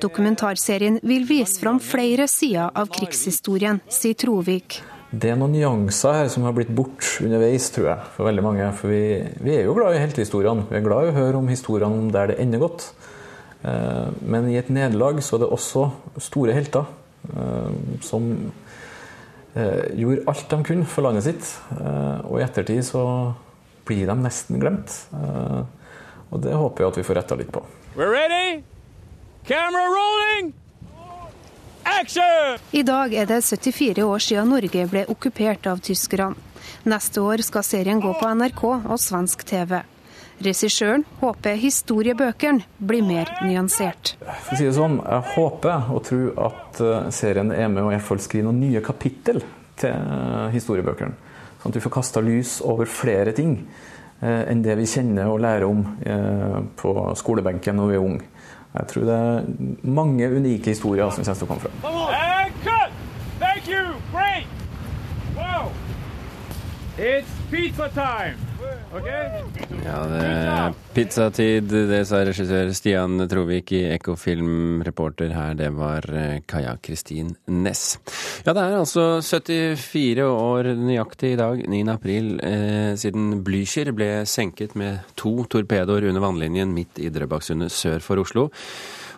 Dokumentarserien 0.02 0.98
vil 1.02 1.24
vise 1.24 1.56
fram 1.62 1.80
flere 1.80 2.28
sider 2.28 2.68
av 2.68 2.92
krigshistorien, 2.92 3.80
sier 3.88 4.18
Trovik. 4.20 4.82
Det 5.08 5.30
er 5.30 5.38
noen 5.40 5.54
nyanser 5.54 6.18
her 6.18 6.28
som 6.32 6.44
har 6.44 6.52
blitt 6.56 6.72
bort 6.74 7.06
underveis, 7.22 7.70
tror 7.72 7.88
jeg, 7.88 8.06
for 8.16 8.28
veldig 8.28 8.44
mange. 8.44 8.68
For 8.76 8.90
vi, 8.90 9.02
vi 9.46 9.56
er 9.56 9.68
jo 9.68 9.76
glad 9.78 9.96
i 9.96 10.02
heltehistoriene. 10.02 10.66
Vi 10.68 10.78
er 10.80 10.84
glad 10.84 11.06
i 11.06 11.12
å 11.12 11.16
høre 11.16 11.40
om 11.40 11.48
historiene 11.48 12.10
der 12.12 12.32
det 12.32 12.40
ender 12.42 12.64
godt. 12.66 12.88
Eh, 13.64 14.08
Men 14.22 14.48
i 14.50 14.58
et 14.60 14.68
nederlag 14.70 15.22
så 15.24 15.36
er 15.36 15.44
det 15.44 15.52
også 15.56 15.86
store 16.20 16.52
helter 16.56 16.84
eh, 17.32 17.70
som 18.04 18.28
eh, 19.56 19.94
gjorde 19.96 20.24
alt 20.28 20.48
de 20.50 20.58
kunne 20.68 20.86
for 20.86 21.06
landet 21.06 21.24
sitt. 21.28 21.54
Eh, 21.78 22.20
Og 22.28 22.40
i 22.40 22.44
ettertid 22.44 22.84
så 22.84 23.04
blir 23.84 24.06
de 24.08 24.16
nesten 24.16 24.60
glemt. 24.60 24.92
Og 26.32 26.40
det 26.40 26.54
håper 26.56 26.82
jeg 26.84 26.88
at 26.92 26.96
vi 26.98 27.02
får 27.04 27.18
retta 27.20 27.36
litt 27.36 27.50
på. 27.52 27.60
We're 27.96 28.08
ready? 28.10 28.62
Camera 29.44 29.84
rolling! 29.92 30.54
Action! 31.84 32.56
I 32.72 32.82
dag 32.82 33.12
er 33.12 33.26
det 33.28 33.42
74 33.44 34.02
år 34.08 34.18
siden 34.24 34.48
Norge 34.54 34.86
ble 34.88 35.04
okkupert 35.12 35.68
av 35.68 35.82
tyskerne. 35.84 36.32
Neste 36.88 37.20
år 37.20 37.42
skal 37.44 37.62
serien 37.64 38.00
gå 38.00 38.14
på 38.16 38.30
NRK 38.40 38.62
og 38.72 38.96
svensk 39.00 39.44
TV. 39.44 39.82
Regissøren 40.42 41.04
håper 41.20 41.58
historiebøkene 41.60 42.64
blir 42.82 43.04
mer 43.06 43.30
nyansert. 43.44 44.14
For 44.18 44.54
å 44.54 44.58
si 44.58 44.66
det 44.66 44.74
sånn, 44.74 44.98
Jeg 45.04 45.34
håper 45.34 45.90
og 45.94 46.02
tror 46.08 46.40
at 46.48 46.80
eh, 46.80 47.10
serien 47.14 47.52
er 47.52 47.68
med 47.68 47.84
og 47.84 47.92
i 47.92 47.96
hvert 47.96 48.08
fall 48.08 48.22
skrive 48.22 48.48
noen 48.48 48.60
nye 48.64 48.82
kapittel 48.82 49.42
til 49.78 49.94
eh, 49.94 50.48
historiebøkene. 50.54 51.14
Sånn 51.62 51.72
at 51.72 51.78
vi 51.78 51.84
får 51.84 51.94
kasta 51.94 52.22
lys 52.24 52.58
over 52.66 52.90
flere 52.90 53.32
ting 53.36 53.56
eh, 54.20 54.42
enn 54.50 54.62
det 54.64 54.76
vi 54.80 54.88
kjenner 54.90 55.30
og 55.30 55.40
lærer 55.44 55.68
om 55.68 55.84
på 56.76 56.94
skolebenken 57.16 57.78
når 57.78 57.92
vi 57.92 57.98
er 57.98 58.08
unge. 58.08 58.30
Jeg 58.74 58.90
tror 58.90 59.04
det 59.06 59.18
er 59.22 59.44
mange 59.86 60.26
unike 60.34 60.74
historier 60.74 61.14
som 61.14 61.22
kommer 61.22 61.38
til 61.38 61.46
å 61.46 61.52
komme 61.52 61.62
fram. 61.68 61.78
And 62.10 62.58
cut! 62.66 62.90
Thank 63.38 63.68
you! 63.70 63.94
It's 66.96 67.26
pizza 67.50 67.88
time! 67.88 68.43
Ja, 68.94 69.96
det 70.06 70.20
er 70.22 70.74
pizzatid, 70.94 71.72
det 71.90 72.00
sa 72.06 72.20
regissør 72.22 72.70
Stian 72.76 73.24
Trovik 73.30 73.72
i 73.74 73.80
Ekofilm. 73.96 74.84
Reporter 74.86 75.32
her, 75.34 75.56
det 75.58 75.72
var 75.74 76.06
eh, 76.14 76.36
Kaja 76.46 76.76
Kristin 76.78 77.32
Næss. 77.50 77.98
Ja, 78.46 78.54
det 78.54 78.62
er 78.62 78.76
altså 78.78 79.06
74 79.18 80.22
år 80.28 80.70
nøyaktig 80.78 81.34
i 81.34 81.40
dag, 81.40 81.64
9. 81.74 81.82
april, 81.90 82.34
eh, 82.46 82.94
siden 83.00 83.40
Blücher 83.46 83.90
ble 83.96 84.10
senket 84.30 84.76
med 84.78 85.02
to 85.18 85.40
torpedoer 85.50 86.06
under 86.12 86.22
vannlinjen 86.22 86.74
midt 86.76 87.02
i 87.02 87.10
Drøbaksundet 87.10 87.74
sør 87.74 87.98
for 88.04 88.22
Oslo. 88.22 88.52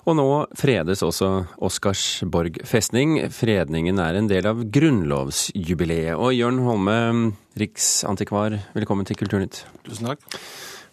Og 0.07 0.15
nå 0.15 0.27
fredes 0.55 1.01
også 1.03 1.29
Oscarsborg 1.67 2.61
festning. 2.69 3.17
Fredningen 3.35 3.99
er 3.99 4.15
en 4.15 4.29
del 4.31 4.47
av 4.47 4.61
grunnlovsjubileet. 4.71 6.15
Og 6.15 6.31
Jørn 6.31 6.61
Holme, 6.63 6.95
riksantikvar, 7.59 8.55
velkommen 8.77 9.09
til 9.09 9.19
Kulturnytt. 9.19 9.65
Tusen 9.89 10.07
takk. 10.07 10.23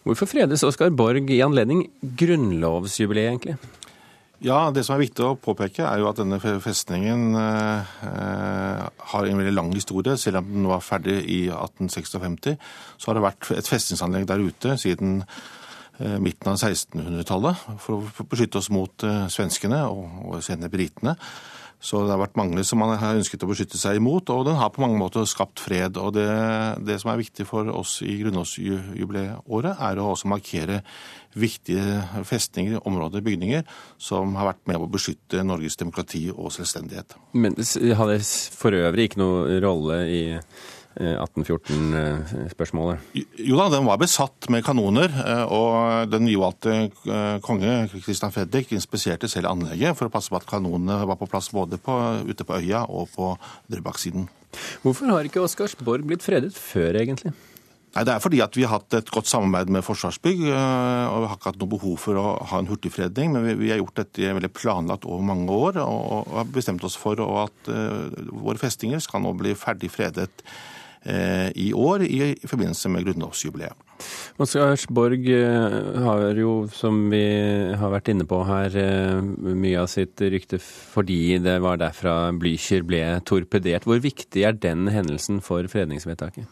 Hvorfor 0.04 0.32
fredes 0.34 0.66
Oskar 0.66 0.90
Borg 0.98 1.30
i 1.30 1.44
anledning 1.46 1.86
grunnlovsjubileet, 2.02 3.30
egentlig? 3.36 3.58
Ja, 4.44 4.72
Det 4.74 4.82
som 4.84 4.98
er 4.98 5.06
viktig 5.06 5.24
å 5.24 5.38
påpeke, 5.38 5.86
er 5.86 6.02
jo 6.02 6.10
at 6.10 6.18
denne 6.18 6.42
festningen 6.42 7.38
eh, 7.38 7.98
har 9.14 9.30
en 9.30 9.40
veldig 9.40 9.54
lang 9.54 9.70
historie. 9.78 10.18
Selv 10.18 10.42
om 10.42 10.50
den 10.58 10.72
var 10.74 10.82
ferdig 10.82 11.22
i 11.22 11.44
1856, 11.54 12.58
så 12.98 13.12
har 13.12 13.22
det 13.22 13.30
vært 13.30 13.54
et 13.62 13.70
festningsanlegg 13.70 14.26
der 14.28 14.42
ute 14.42 14.76
siden 14.82 15.22
midten 16.22 16.52
av 16.52 16.60
1600-tallet 16.60 17.66
for 17.82 17.98
å 18.00 18.28
beskytte 18.30 18.60
oss 18.62 18.72
mot 18.74 19.06
eh, 19.08 19.26
svenskene 19.32 19.84
og, 19.90 20.40
senere 20.44 20.72
britene. 20.74 21.18
Så 21.84 22.00
det 22.06 22.14
har 22.14 22.22
vært 22.22 22.38
mange 22.40 22.62
som 22.64 22.80
man 22.80 22.94
har 22.96 23.18
ønsket 23.18 23.42
å 23.44 23.50
beskytte 23.50 23.76
seg 23.76 23.98
imot, 24.00 24.30
og 24.32 24.46
den 24.48 24.56
har 24.56 24.70
på 24.72 24.80
mange 24.80 24.96
måter 24.96 25.26
skapt 25.28 25.60
fred. 25.60 25.98
Og 26.00 26.14
det, 26.16 26.30
det 26.88 26.96
som 27.02 27.12
er 27.12 27.20
viktig 27.20 27.44
for 27.50 27.68
oss 27.76 27.98
i 28.08 28.16
grunnlovsjubileåret, 28.22 29.82
er 29.84 30.00
å 30.00 30.14
også 30.14 30.32
markere 30.32 30.80
viktige 31.36 32.24
festninger, 32.30 32.80
områder, 32.88 33.26
bygninger 33.26 33.66
som 34.00 34.38
har 34.40 34.54
vært 34.54 34.64
med 34.70 34.80
på 34.80 34.88
å 34.88 34.94
beskytte 34.94 35.44
Norges 35.44 35.76
demokrati 35.82 36.30
og 36.32 36.54
selvstendighet. 36.56 37.18
Men 37.36 37.60
har 37.60 38.14
det 38.14 38.22
for 38.56 38.80
øvrig 38.80 39.10
ikke 39.10 39.20
noe 39.20 39.60
rolle 39.66 40.00
i 40.08 40.24
eh, 40.38 40.64
1814-spørsmålet? 40.96 42.98
Jo 43.42 43.58
da, 43.60 43.70
den 43.74 43.88
var 43.88 43.98
besatt 44.02 44.50
med 44.54 44.66
kanoner, 44.66 45.10
eh, 45.10 45.46
og 45.48 46.10
den 46.12 46.26
nyvalgte 46.28 46.72
eh, 46.86 47.38
konge 47.46 47.72
Christian 47.96 48.34
Fredrik 48.36 48.68
inspiserte 48.76 49.28
selv 49.32 49.52
anlegget 49.52 49.98
for 50.00 50.06
å 50.10 50.14
passe 50.14 50.30
på 50.34 50.40
at 50.40 50.50
kanonene 50.50 50.96
var 51.10 51.18
på 51.20 51.30
plass 51.32 51.48
både 51.54 51.76
på, 51.82 51.94
ute 52.30 52.44
på 52.48 52.60
øya 52.60 52.82
og 52.90 53.04
på 53.16 53.26
Drøbak-siden. 53.72 54.24
Hvorfor 54.84 55.06
har 55.10 55.26
ikke 55.26 55.42
Oscarsborg 55.42 56.06
blitt 56.06 56.26
fredet 56.26 56.54
før, 56.54 56.94
egentlig? 57.02 57.34
Nei, 57.94 58.02
Det 58.08 58.14
er 58.16 58.22
fordi 58.24 58.40
at 58.42 58.56
vi 58.58 58.64
har 58.66 58.80
hatt 58.80 58.96
et 58.98 59.10
godt 59.14 59.30
samarbeid 59.30 59.70
med 59.70 59.86
Forsvarsbygg, 59.86 60.48
eh, 60.50 61.08
og 61.14 61.24
vi 61.24 61.30
har 61.30 61.38
ikke 61.38 61.52
hatt 61.52 61.60
noe 61.62 61.74
behov 61.76 61.98
for 62.02 62.18
å 62.18 62.26
ha 62.50 62.62
en 62.62 62.70
hurtigfredning. 62.70 63.36
Men 63.36 63.46
vi, 63.46 63.54
vi 63.62 63.70
har 63.70 63.82
gjort 63.82 64.02
dette 64.02 64.34
veldig 64.34 64.50
planlagt 64.54 65.06
over 65.06 65.26
mange 65.28 65.54
år, 65.54 65.78
og, 65.84 66.24
og 66.26 66.40
har 66.40 66.50
bestemt 66.56 66.86
oss 66.88 66.98
for 66.98 67.22
at 67.22 67.70
uh, 67.70 68.10
våre 68.34 68.58
festinger 68.62 69.04
skal 69.04 69.22
nå 69.22 69.36
bli 69.38 69.54
ferdig 69.58 69.92
fredet 69.94 70.32
i 71.04 71.72
år 71.76 72.06
i, 72.08 72.20
i 72.38 72.48
forbindelse 72.48 72.90
med 72.94 73.04
grunnlovsjubileet. 73.08 73.84
Oscarsborg 74.42 75.28
eh, 75.30 75.76
har 76.04 76.40
jo, 76.40 76.54
som 76.74 77.06
vi 77.12 77.24
har 77.78 77.94
vært 77.94 78.10
inne 78.14 78.26
på 78.30 78.40
her, 78.48 78.76
eh, 78.80 79.22
mye 79.22 79.84
av 79.84 79.90
sitt 79.92 80.22
rykte 80.34 80.60
fordi 80.64 81.38
det 81.44 81.60
var 81.64 81.80
derfra 81.82 82.34
Blücher 82.38 82.86
ble 82.88 83.04
torpedert. 83.28 83.88
Hvor 83.88 84.02
viktig 84.04 84.46
er 84.48 84.58
den 84.58 84.90
hendelsen 84.94 85.42
for 85.46 85.70
fredningsvedtaket? 85.70 86.50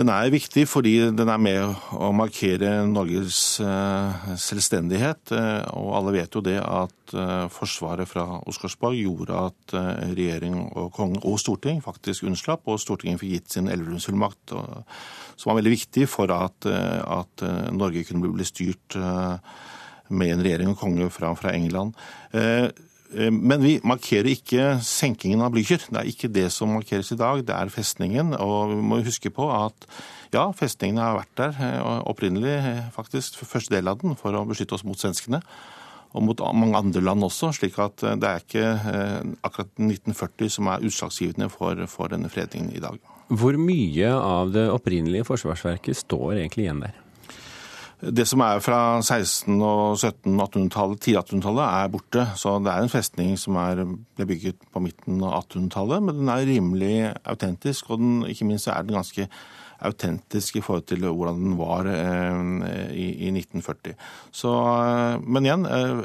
Den 0.00 0.08
er 0.08 0.30
viktig 0.32 0.62
fordi 0.64 0.94
den 1.12 1.28
er 1.28 1.40
med 1.42 1.74
å 1.92 2.08
markere 2.16 2.86
Norges 2.88 3.58
eh, 3.60 4.30
selvstendighet. 4.40 5.32
eh, 5.36 5.66
Og 5.76 5.90
alle 5.98 6.14
vet 6.14 6.38
jo 6.38 6.40
det 6.46 6.56
at 6.56 7.12
eh, 7.12 7.44
forsvaret 7.52 8.08
fra 8.08 8.24
Oscarsborg 8.48 8.96
gjorde 8.96 9.42
at 9.50 9.74
regjering 10.14 10.56
og 10.70 10.88
konge 10.96 11.20
og 11.20 11.36
storting 11.42 11.82
faktisk 11.84 12.24
unnslapp, 12.30 12.64
og 12.64 12.80
Stortinget 12.80 13.20
fikk 13.20 13.34
gitt 13.34 13.58
sin 13.58 13.68
Elverumsfullmakt, 13.68 14.54
som 15.36 15.50
var 15.50 15.60
veldig 15.60 15.74
viktig 15.74 16.08
for 16.08 16.32
at, 16.32 16.66
at 16.66 17.44
Norge 17.76 18.06
kunne 18.08 18.32
bli- 18.32 18.48
styrt 18.48 18.96
med 20.10 20.32
en 20.34 20.42
regjering 20.42 20.72
og 20.72 20.80
konge 20.80 21.10
fra, 21.12 21.34
fra 21.38 21.52
England. 21.54 21.94
Eh, 22.34 22.68
Men 23.10 23.58
vi 23.58 23.72
markerer 23.82 24.28
ikke 24.30 24.76
senkingen 24.86 25.40
av 25.42 25.50
Blücher. 25.54 25.82
Det 25.82 25.98
er 25.98 26.10
ikke 26.10 26.30
det 26.30 26.46
som 26.54 26.70
markeres 26.76 27.10
i 27.10 27.18
dag, 27.18 27.42
det 27.42 27.56
er 27.56 27.72
festningen. 27.74 28.36
Og 28.38 28.76
vi 28.76 28.84
må 28.86 29.00
huske 29.02 29.32
på 29.34 29.48
at 29.50 29.88
ja, 30.30 30.44
festningen 30.54 31.00
har 31.02 31.18
vært 31.18 31.34
der 31.40 31.56
eh, 31.58 32.00
opprinnelig, 32.06 32.54
eh, 32.54 32.88
faktisk, 32.94 33.40
første 33.42 33.74
del 33.74 33.90
av 33.90 33.98
den, 34.02 34.14
for 34.18 34.36
å 34.36 34.44
beskytte 34.46 34.76
oss 34.76 34.86
mot 34.86 34.98
svenskene. 34.98 35.42
Og 36.10 36.24
mot 36.26 36.42
mange 36.54 36.78
andre 36.78 37.02
land 37.02 37.26
også, 37.26 37.52
slik 37.54 37.78
at 37.82 38.02
eh, 38.06 38.16
det 38.20 38.30
er 38.30 38.44
ikke 38.44 38.66
eh, 38.92 39.34
akkurat 39.46 39.72
1940 39.74 40.54
som 40.56 40.70
er 40.70 40.86
utslagsgivende 40.86 41.50
for, 41.52 41.82
for 41.90 42.14
denne 42.14 42.30
fredningen 42.30 42.70
i 42.74 42.82
dag. 42.82 42.98
Hvor 43.30 43.58
mye 43.62 44.10
av 44.14 44.54
det 44.54 44.66
opprinnelige 44.70 45.26
forsvarsverket 45.28 45.98
står 45.98 46.40
egentlig 46.40 46.66
igjen 46.66 46.82
der? 46.86 46.96
Det 48.00 48.24
som 48.24 48.40
er 48.40 48.62
fra 48.64 48.80
1600- 49.02 49.60
og 49.60 49.98
1700-1800-tallet, 49.98 51.02
10-1800-tallet, 51.04 51.64
er 51.68 51.90
borte. 51.92 52.26
Så 52.40 52.54
det 52.64 52.72
er 52.72 52.84
en 52.84 52.92
festning 52.92 53.34
som 53.38 53.58
er, 53.60 53.82
ble 54.16 54.26
bygget 54.30 54.62
på 54.72 54.80
midten 54.80 55.20
av 55.20 55.42
1800-tallet, 55.42 56.06
men 56.06 56.22
den 56.22 56.30
er 56.32 56.46
rimelig 56.48 56.94
autentisk. 57.28 57.90
Og 57.92 58.00
den, 58.00 58.14
ikke 58.32 58.48
minst 58.48 58.70
er 58.72 58.86
den 58.86 58.96
ganske 58.96 59.28
autentisk 59.80 60.56
i 60.56 60.64
forhold 60.64 60.86
til 60.88 61.04
hvordan 61.04 61.38
den 61.40 61.54
var 61.60 61.88
eh, 61.88 62.40
i, 62.96 63.06
i 63.28 63.30
1940. 63.32 63.94
Så, 64.32 64.52
eh, 64.80 65.20
men 65.20 65.48
igjen, 65.48 65.68
eh, 65.68 66.02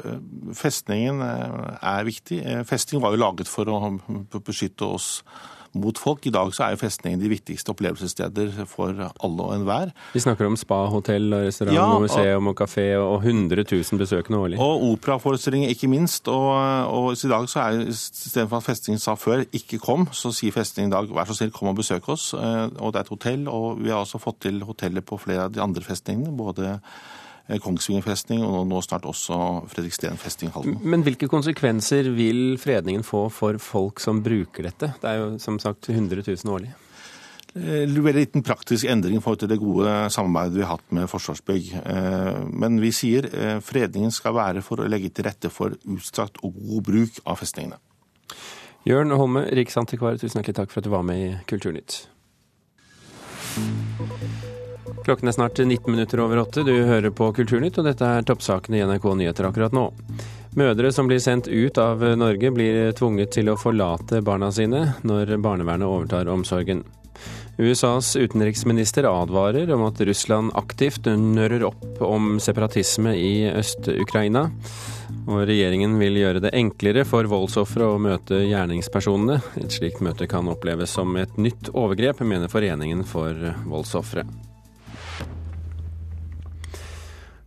festningen 0.56 1.24
eh, 1.24 1.76
er 1.80 2.08
viktig. 2.08 2.40
Festning 2.68 3.04
var 3.04 3.16
jo 3.16 3.24
laget 3.24 3.48
for 3.48 3.68
å 3.72 3.96
beskytte 4.36 4.88
oss 4.88 5.10
mot 5.76 5.98
folk. 5.98 6.26
I 6.26 6.32
dag 6.34 6.52
så 6.56 6.64
er 6.66 6.74
jo 6.74 6.80
festningen 6.80 7.20
de 7.20 7.28
viktigste 7.30 7.72
opplevelsessteder 7.74 8.66
for 8.66 8.92
alle 8.96 9.42
og 9.46 9.54
enhver. 9.54 9.92
Vi 10.14 10.20
snakker 10.24 10.46
om 10.48 10.56
spa, 10.56 10.86
hotell, 10.92 11.32
og 11.36 11.46
restaurant, 11.46 11.76
Ja, 11.76 11.86
og 11.94 12.02
museum 12.06 12.46
og 12.52 12.56
kafé 12.60 12.86
og 12.98 13.24
100 13.24 13.64
000 13.70 13.98
besøkende 14.00 14.38
årlig. 14.38 14.58
Og 14.60 14.82
operaforestillinger, 14.92 15.68
ikke 15.68 15.88
minst. 15.88 16.28
Og, 16.28 16.50
og 16.88 17.12
i 17.12 17.28
dag 17.28 17.48
så 17.48 17.60
er 17.60 17.86
istedenfor 17.92 18.56
at 18.56 18.68
festningen 18.70 19.00
sa 19.00 19.14
før 19.14 19.44
'ikke 19.44 19.78
kom', 19.78 20.08
så 20.12 20.32
sier 20.32 20.52
festningen 20.52 20.92
i 20.92 20.96
dag 20.96 21.08
'vær 21.08 21.26
så 21.26 21.34
snill, 21.34 21.50
kom 21.52 21.68
og 21.68 21.76
besøk 21.76 22.08
oss'. 22.08 22.34
Eh, 22.34 22.68
Og 22.80 22.92
det 22.92 22.98
er 22.98 23.04
et 23.04 23.08
hotell, 23.08 23.48
og 23.48 23.82
vi 23.82 23.88
har 23.90 23.98
også 24.04 24.18
fått 24.18 24.40
til 24.40 24.62
hotellet 24.62 25.04
på 25.04 25.18
flere 25.18 25.44
av 25.44 25.52
de 25.52 25.60
andre 25.60 25.82
festningene. 25.82 26.36
Både 26.36 26.80
Kongsvinger 27.62 28.02
festning 28.02 28.42
og 28.42 28.64
nå 28.66 28.80
snart 28.82 29.06
også 29.06 29.36
Fredriksten 29.70 30.18
festning 30.18 30.50
Halden. 30.54 30.80
Men 30.82 31.04
hvilke 31.06 31.28
konsekvenser 31.30 32.10
vil 32.16 32.56
fredningen 32.58 33.06
få 33.06 33.28
for 33.30 33.60
folk 33.62 34.02
som 34.02 34.22
bruker 34.24 34.66
dette? 34.66 34.90
Det 35.02 35.12
er 35.12 35.20
jo 35.20 35.28
som 35.42 35.60
sagt 35.62 35.90
100 35.92 36.24
000 36.26 36.52
årlig. 36.52 36.72
Eh, 37.56 37.86
Veldig 37.86 38.14
liten 38.14 38.42
praktisk 38.44 38.84
endring 38.90 39.22
til 39.22 39.48
det 39.48 39.58
gode 39.58 40.10
samarbeidet 40.10 40.58
vi 40.58 40.64
har 40.66 40.76
hatt 40.76 40.92
med 40.92 41.08
Forsvarsbygg. 41.08 41.72
Eh, 41.84 42.44
Men 42.52 42.80
vi 42.80 42.92
sier 42.92 43.30
eh, 43.32 43.60
fredningen 43.60 44.10
skal 44.10 44.34
være 44.34 44.62
for 44.62 44.82
å 44.82 44.88
legge 44.88 45.10
til 45.10 45.24
rette 45.24 45.48
for 45.50 45.72
utstrakt 45.86 46.42
og 46.42 46.52
god 46.54 46.82
bruk 46.82 47.22
av 47.24 47.38
festningene. 47.40 47.78
Jørn 48.86 49.10
Holme, 49.10 49.46
riksantikvar, 49.50 50.18
tusen 50.20 50.42
hjertelig 50.42 50.60
takk 50.60 50.70
for 50.70 50.82
at 50.82 50.86
du 50.86 50.92
var 50.92 51.02
med 51.02 51.18
i 51.18 51.32
Kulturnytt. 51.48 52.04
Klokken 55.06 55.28
er 55.28 55.32
snart 55.36 55.58
19 55.58 55.92
minutter 55.92 56.20
over 56.20 56.40
åtte. 56.42 56.64
Du 56.66 56.72
hører 56.74 57.12
på 57.14 57.28
Kulturnytt, 57.32 57.76
og 57.78 57.84
dette 57.86 58.02
er 58.02 58.24
toppsakene 58.26 58.80
i 58.80 58.86
NRK 58.88 59.04
Nyheter 59.14 59.46
akkurat 59.46 59.74
nå. 59.76 59.84
Mødre 60.58 60.90
som 60.90 61.06
blir 61.06 61.20
sendt 61.22 61.46
ut 61.46 61.78
av 61.78 62.00
Norge, 62.18 62.50
blir 62.50 62.90
tvunget 62.98 63.36
til 63.36 63.52
å 63.52 63.54
forlate 63.60 64.18
barna 64.26 64.48
sine 64.50 64.80
når 65.06 65.36
barnevernet 65.44 65.86
overtar 65.86 66.26
omsorgen. 66.32 66.82
USAs 67.56 68.16
utenriksminister 68.18 69.06
advarer 69.06 69.70
om 69.76 69.84
at 69.86 70.02
Russland 70.08 70.50
aktivt 70.58 71.06
nører 71.06 71.62
opp 71.68 72.02
om 72.02 72.40
separatisme 72.42 73.14
i 73.14 73.46
Øst-Ukraina. 73.52 74.48
Og 75.30 75.46
regjeringen 75.46 75.94
vil 76.02 76.18
gjøre 76.18 76.42
det 76.48 76.52
enklere 76.58 77.06
for 77.06 77.30
voldsofre 77.30 77.92
å 77.92 78.02
møte 78.02 78.42
gjerningspersonene. 78.42 79.38
Et 79.62 79.78
slikt 79.78 80.02
møte 80.02 80.26
kan 80.26 80.50
oppleves 80.50 80.98
som 80.98 81.14
et 81.22 81.38
nytt 81.38 81.70
overgrep, 81.72 82.26
mener 82.26 82.50
Foreningen 82.50 83.06
for 83.06 83.54
voldsofre. 83.70 84.26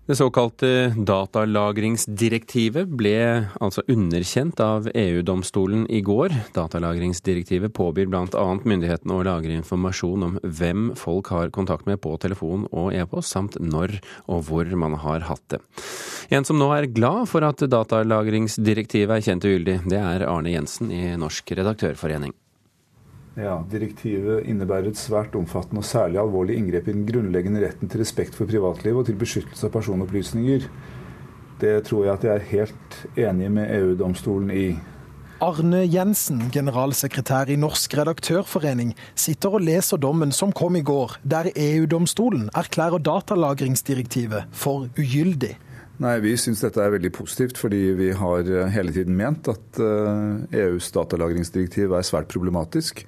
Det 0.10 0.16
såkalte 0.18 0.90
datalagringsdirektivet 1.06 2.90
ble 2.98 3.12
altså 3.62 3.84
underkjent 3.94 4.58
av 4.66 4.88
EU-domstolen 4.90 5.84
i 5.86 6.00
går. 6.02 6.34
Datalagringsdirektivet 6.56 7.76
påbyr 7.78 8.10
bl.a. 8.10 8.48
myndighetene 8.58 9.20
å 9.20 9.28
lagre 9.28 9.54
informasjon 9.60 10.26
om 10.26 10.40
hvem 10.42 10.90
folk 10.98 11.30
har 11.30 11.54
kontakt 11.54 11.86
med 11.86 12.02
på 12.02 12.16
telefon 12.26 12.66
og 12.72 12.90
e-post, 12.98 13.36
samt 13.36 13.62
når 13.62 14.00
og 14.26 14.48
hvor 14.50 14.74
man 14.82 14.98
har 15.06 15.30
hatt 15.30 15.46
det. 15.54 15.62
En 16.34 16.42
som 16.42 16.58
nå 16.58 16.74
er 16.74 16.90
glad 16.90 17.30
for 17.30 17.46
at 17.46 17.62
datalagringsdirektivet 17.70 19.14
er 19.14 19.30
kjent 19.30 19.46
ugyldig, 19.46 19.82
det 19.94 20.02
er 20.02 20.26
Arne 20.26 20.58
Jensen 20.58 20.90
i 20.90 21.06
Norsk 21.22 21.54
redaktørforening. 21.54 22.34
Ja, 23.40 23.62
Direktivet 23.72 24.44
innebærer 24.52 24.90
et 24.92 25.00
svært 25.00 25.36
omfattende 25.40 25.80
og 25.80 25.88
særlig 25.88 26.20
alvorlig 26.20 26.58
inngrep 26.60 26.90
i 26.90 26.96
den 26.96 27.06
grunnleggende 27.08 27.62
retten 27.64 27.88
til 27.88 28.02
respekt 28.04 28.36
for 28.36 28.50
privatliv 28.50 29.00
og 29.00 29.06
til 29.08 29.16
beskyttelse 29.20 29.70
av 29.70 29.72
personopplysninger. 29.78 30.66
Det 31.60 31.76
tror 31.88 32.06
jeg 32.06 32.14
at 32.18 32.26
jeg 32.28 32.34
er 32.36 32.50
helt 32.50 32.98
enig 33.30 33.52
med 33.56 33.72
EU-domstolen 33.78 34.52
i. 34.52 34.66
Arne 35.40 35.86
Jensen, 35.88 36.42
generalsekretær 36.52 37.48
i 37.48 37.56
Norsk 37.56 37.96
redaktørforening, 37.96 38.92
sitter 39.16 39.56
og 39.56 39.64
leser 39.64 40.02
dommen 40.04 40.36
som 40.36 40.52
kom 40.52 40.76
i 40.76 40.84
går, 40.84 41.16
der 41.24 41.48
EU-domstolen 41.56 42.50
erklærer 42.60 43.00
datalagringsdirektivet 43.00 44.52
for 44.52 44.90
ugyldig. 45.00 45.56
Nei, 46.00 46.14
Vi 46.24 46.32
syns 46.40 46.62
dette 46.64 46.80
er 46.80 46.94
veldig 46.94 47.12
positivt, 47.12 47.58
fordi 47.60 47.80
vi 47.96 48.12
har 48.16 48.48
hele 48.72 48.92
tiden 48.96 49.18
ment 49.20 49.48
at 49.52 49.80
eh, 49.84 50.62
EUs 50.62 50.92
datalagringsdirektiv 50.96 51.92
er 51.92 52.08
svært 52.08 52.32
problematisk. 52.32 53.04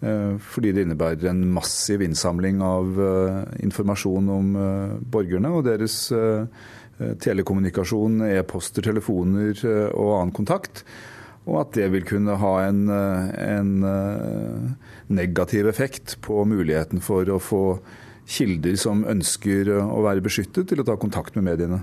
Eh, 0.00 0.36
Fordi 0.42 0.72
det 0.72 0.86
innebærer 0.86 1.30
en 1.30 1.42
massiv 1.54 2.02
innsamling 2.04 2.62
av 2.64 3.02
eh, 3.02 3.42
informasjon 3.66 4.30
om 4.32 4.56
eh, 4.60 4.96
borgerne 5.00 5.52
og 5.54 5.66
deres 5.68 6.06
telekommunikasjon, 6.96 8.22
e-poster, 8.24 8.80
telefoner 8.80 9.58
og 9.92 10.14
annen 10.14 10.30
kontakt. 10.32 10.80
Og 11.44 11.58
at 11.60 11.74
det 11.76 11.90
vil 11.92 12.06
kunne 12.08 12.38
ha 12.40 12.52
en, 12.64 12.88
en 12.88 13.74
negativ 15.12 15.68
effekt 15.68 16.14
på 16.24 16.46
muligheten 16.48 17.04
for 17.04 17.28
å 17.28 17.36
få 17.36 17.60
kilder 18.24 18.80
som 18.80 19.04
ønsker 19.04 19.68
å 19.76 20.00
være 20.08 20.24
beskyttet, 20.24 20.70
til 20.72 20.80
å 20.80 20.88
ta 20.88 20.96
kontakt 20.96 21.36
med 21.36 21.50
mediene. 21.50 21.82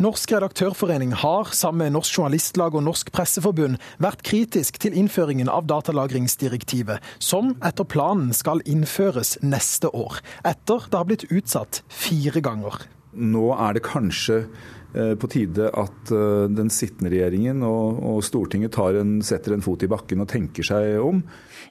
Norsk 0.00 0.30
redaktørforening 0.32 1.10
har, 1.20 1.50
sammen 1.52 1.82
med 1.82 1.92
Norsk 1.92 2.14
Journalistlag 2.16 2.72
og 2.72 2.86
Norsk 2.86 3.10
Presseforbund, 3.12 3.76
vært 4.00 4.22
kritisk 4.24 4.78
til 4.80 4.94
innføringen 4.96 5.50
av 5.52 5.66
datalagringsdirektivet, 5.68 7.04
som 7.20 7.50
etter 7.68 7.84
planen 7.84 8.30
skal 8.32 8.62
innføres 8.64 9.34
neste 9.44 9.90
år, 9.92 10.22
etter 10.48 10.86
det 10.88 10.96
har 10.96 11.04
blitt 11.10 11.26
utsatt 11.28 11.82
fire 11.92 12.40
ganger. 12.40 12.80
Nå 13.12 13.50
er 13.58 13.76
det 13.76 13.84
kanskje 13.90 14.38
eh, 14.40 15.12
på 15.20 15.28
tide 15.36 15.68
at 15.68 16.14
eh, 16.16 16.48
den 16.48 16.72
sittende 16.72 17.12
regjeringen 17.12 17.60
og, 17.60 18.22
Stortinget 18.24 18.80
en, 18.80 19.18
setter 19.20 19.52
en 19.52 19.66
fot 19.68 19.84
i 19.84 19.90
bakken 19.92 20.24
og 20.24 20.32
tenker 20.32 20.64
seg 20.64 20.96
om. 21.04 21.20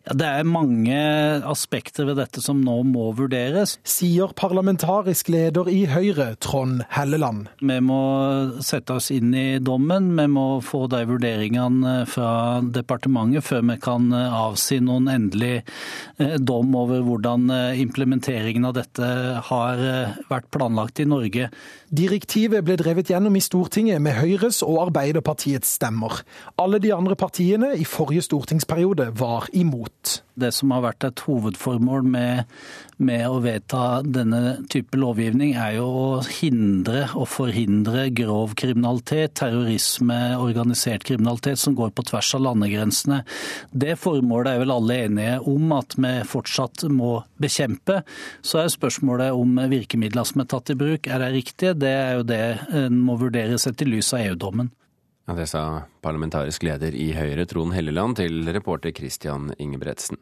Det 0.10 0.26
er 0.26 0.48
mange 0.48 0.98
aspekter 1.46 2.08
ved 2.10 2.20
dette 2.22 2.42
som 2.44 2.62
nå 2.64 2.80
må 2.88 3.10
vurderes. 3.18 3.78
Sier 3.88 4.34
parlamentarisk 4.38 5.30
leder 5.34 5.70
i 5.72 5.84
Høyre, 5.90 6.32
Trond 6.42 6.84
Helleland. 6.94 7.48
Vi 7.62 7.80
må 7.84 8.02
sette 8.66 8.98
oss 8.98 9.12
inn 9.14 9.34
i 9.38 9.60
dommen. 9.62 10.14
Vi 10.18 10.28
må 10.32 10.48
få 10.66 10.86
de 10.92 11.04
vurderingene 11.10 12.04
fra 12.10 12.32
departementet 12.64 13.46
før 13.46 13.66
vi 13.70 13.78
kan 13.82 14.10
avsi 14.14 14.80
noen 14.84 15.10
endelig 15.12 15.62
eh, 16.20 16.38
dom 16.40 16.74
over 16.78 17.04
hvordan 17.06 17.50
eh, 17.54 17.82
implementeringen 17.84 18.68
av 18.70 18.76
dette 18.78 19.10
har 19.50 19.84
eh, 19.84 20.18
vært 20.30 20.50
planlagt 20.54 21.02
i 21.04 21.08
Norge. 21.10 21.50
Direktivet 21.90 22.66
ble 22.66 22.78
drevet 22.80 23.10
gjennom 23.10 23.36
i 23.38 23.44
Stortinget 23.44 24.02
med 24.04 24.18
Høyres 24.20 24.62
og 24.66 24.82
Arbeiderpartiets 24.88 25.76
stemmer. 25.80 26.22
Alle 26.62 26.82
de 26.84 26.94
andre 26.96 27.18
partiene 27.20 27.74
i 27.78 27.88
forrige 27.88 28.28
stortingsperiode 28.28 29.10
var 29.20 29.50
imot. 29.58 29.79
Det 30.40 30.52
som 30.56 30.72
har 30.72 30.84
vært 30.86 31.04
et 31.04 31.22
hovedformål 31.26 32.06
med, 32.08 32.52
med 33.04 33.26
å 33.28 33.42
vedta 33.44 34.00
denne 34.06 34.60
type 34.72 34.96
lovgivning, 35.00 35.52
er 35.60 35.76
jo 35.78 35.88
å 35.90 36.08
hindre 36.24 37.06
og 37.20 37.28
forhindre 37.32 38.06
grov 38.16 38.56
kriminalitet, 38.60 39.36
terrorisme, 39.42 40.18
organisert 40.40 41.04
kriminalitet 41.08 41.60
som 41.60 41.76
går 41.76 41.92
på 41.96 42.08
tvers 42.12 42.32
av 42.38 42.46
landegrensene. 42.48 43.22
Det 43.72 43.98
formålet 44.00 44.54
er 44.54 44.64
vel 44.64 44.76
alle 44.78 45.00
enige 45.10 45.38
om 45.52 45.76
at 45.76 45.98
vi 46.00 46.16
fortsatt 46.32 46.88
må 46.94 47.18
bekjempe. 47.42 48.02
Så 48.42 48.64
er 48.64 48.72
spørsmålet 48.72 49.36
om 49.36 49.60
virkemidler 49.72 50.28
som 50.28 50.44
er 50.44 50.52
tatt 50.56 50.72
i 50.72 50.80
bruk, 50.80 51.08
er 51.08 51.26
det 51.26 51.34
riktige? 51.36 51.76
Det 51.76 51.94
er 51.94 52.20
jo 52.20 52.28
det 52.28 52.44
en 52.86 53.00
må 53.04 53.20
vurdere 53.20 53.60
sett 53.60 53.84
i 53.84 53.92
lys 53.92 54.14
av 54.16 54.24
EU-dommen. 54.24 54.72
Ja, 55.30 55.36
det 55.38 55.46
sa 55.52 55.84
parlamentarisk 56.02 56.64
leder 56.66 56.96
i 56.98 57.12
Høyre 57.14 57.44
Trond 57.46 57.76
Helleland 57.76 58.16
til 58.18 58.48
reporter 58.50 58.90
Christian 58.98 59.52
Ingebretsen. 59.62 60.18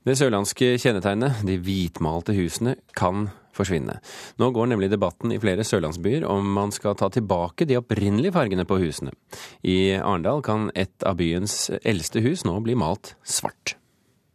Det 0.00 0.14
sørlandske 0.16 0.78
kjennetegnet, 0.80 1.42
de 1.44 1.58
hvitmalte 1.60 2.32
husene, 2.32 2.78
kan 2.96 3.26
forsvinne. 3.52 3.98
Nå 4.40 4.48
går 4.56 4.72
nemlig 4.72 4.88
debatten 4.94 5.34
i 5.34 5.40
flere 5.42 5.66
sørlandsbyer 5.68 6.24
om 6.24 6.48
man 6.56 6.72
skal 6.72 6.96
ta 6.96 7.10
tilbake 7.12 7.68
de 7.68 7.76
opprinnelige 7.76 8.32
fargene 8.32 8.64
på 8.64 8.80
husene. 8.80 9.12
I 9.60 9.98
Arendal 9.98 10.40
kan 10.46 10.70
et 10.72 11.04
av 11.04 11.20
byens 11.20 11.66
eldste 11.84 12.24
hus 12.24 12.48
nå 12.48 12.56
bli 12.64 12.80
malt 12.80 13.12
svart. 13.28 13.76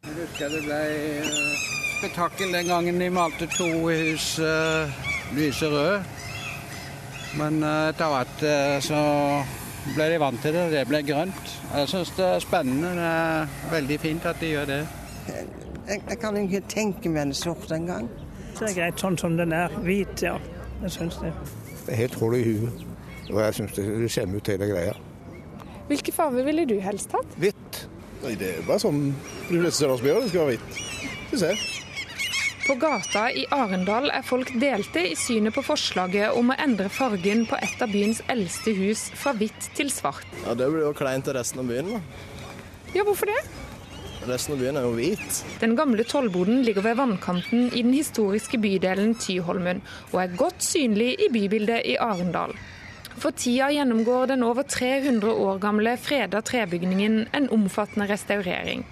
Jeg 0.06 0.19
husker 0.21 0.54
det 0.54 0.65
ble 0.69 0.84
eh, 0.86 1.36
spetakkel 1.97 2.54
den 2.54 2.69
gangen 2.69 3.02
de 3.02 3.10
malte 3.10 3.50
to 3.58 3.74
hus 3.89 4.36
uh, 4.38 5.02
lyse 5.34 5.65
røde. 5.65 6.04
Men 7.39 7.62
uh, 7.63 7.89
etter 7.89 8.12
hvert 8.12 8.44
uh, 8.44 8.78
så 8.84 9.02
ble 9.96 10.08
de 10.12 10.20
vant 10.22 10.41
til 10.44 10.56
det, 10.56 10.65
det 10.74 10.86
ble 10.89 11.02
grønt. 11.06 11.54
Jeg 11.72 11.89
syns 11.89 12.12
det 12.17 12.28
er 12.28 12.44
spennende. 12.44 12.91
Det 12.98 13.08
er 13.08 13.72
veldig 13.72 14.00
fint 14.04 14.28
at 14.30 14.41
de 14.41 14.52
gjør 14.52 14.67
det. 14.70 14.82
Jeg, 15.28 16.02
jeg 16.10 16.20
kan 16.22 16.38
ikke 16.38 16.62
tenke 16.70 17.10
meg 17.10 17.32
det 17.32 17.39
sort 17.39 17.72
engang. 17.74 18.10
Det 18.58 18.67
er 18.70 18.76
greit 18.78 19.02
sånn 19.02 19.17
som 19.17 19.38
den 19.39 19.56
er. 19.56 19.74
Hvit, 19.86 20.22
ja. 20.26 20.36
Jeg 20.84 20.94
syns 20.98 21.17
det. 21.22 21.32
Det 21.86 21.96
er 21.96 22.04
helt 22.04 22.17
hull 22.22 22.36
i 22.38 22.44
huet. 22.46 22.86
Og 23.32 23.39
jeg 23.41 23.58
syns 23.58 23.78
det 23.78 24.12
skjemmer 24.12 24.41
ut 24.41 24.52
hele 24.52 24.67
greia. 24.70 24.94
Hvilke 25.88 26.13
farger 26.15 26.46
ville 26.48 26.65
du 26.70 26.78
helst 26.84 27.13
hatt? 27.15 27.38
Hvitt. 27.41 27.86
Nei, 28.22 28.36
det 28.38 28.52
er 28.58 28.67
bare 28.67 28.84
sånn 28.84 29.00
de 29.50 29.56
fleste 29.56 29.82
sørlandsbyer. 29.82 30.20
Det 30.22 30.34
skal 30.34 30.44
være 30.44 30.54
hvitt. 30.54 30.82
Skal 31.32 31.41
se. 31.41 31.54
På 32.67 32.76
gata 32.76 33.24
i 33.34 33.45
Arendal 33.50 34.12
er 34.13 34.21
folk 34.21 34.52
delte 34.62 35.02
i 35.10 35.15
synet 35.17 35.56
på 35.56 35.63
forslaget 35.65 36.36
om 36.38 36.52
å 36.54 36.58
endre 36.62 36.91
fargen 36.93 37.47
på 37.50 37.58
et 37.58 37.82
av 37.82 37.89
byens 37.89 38.21
eldste 38.30 38.76
hus 38.78 39.08
fra 39.17 39.34
hvitt 39.34 39.71
til 39.78 39.89
svart. 39.89 40.28
Ja, 40.45 40.54
Det 40.54 40.69
blir 40.69 40.86
jo 40.86 40.93
kleint 40.93 41.26
til 41.26 41.34
resten 41.34 41.63
av 41.63 41.71
byen, 41.71 41.89
da. 41.95 42.02
Ja, 42.93 43.04
hvorfor 43.08 43.32
det? 43.32 43.39
Resten 44.30 44.54
av 44.54 44.62
byen 44.62 44.78
er 44.78 44.86
jo 44.86 44.93
hvit. 44.93 45.41
Den 45.63 45.74
gamle 45.76 46.06
tollboden 46.06 46.62
ligger 46.62 46.86
ved 46.86 47.00
vannkanten 47.00 47.71
i 47.74 47.82
den 47.82 47.95
historiske 47.97 48.60
bydelen 48.62 49.15
Tyholmen, 49.17 49.82
og 50.12 50.21
er 50.21 50.38
godt 50.38 50.62
synlig 50.62 51.15
i 51.17 51.32
bybildet 51.34 51.82
i 51.89 51.97
Arendal. 51.97 52.54
For 53.17 53.34
tida 53.34 53.71
gjennomgår 53.74 54.32
den 54.32 54.45
over 54.45 54.63
300 54.63 55.34
år 55.34 55.58
gamle 55.62 55.97
freda 55.97 56.43
trebygningen 56.45 57.26
en 57.34 57.50
omfattende 57.50 58.08
restaurering. 58.10 58.86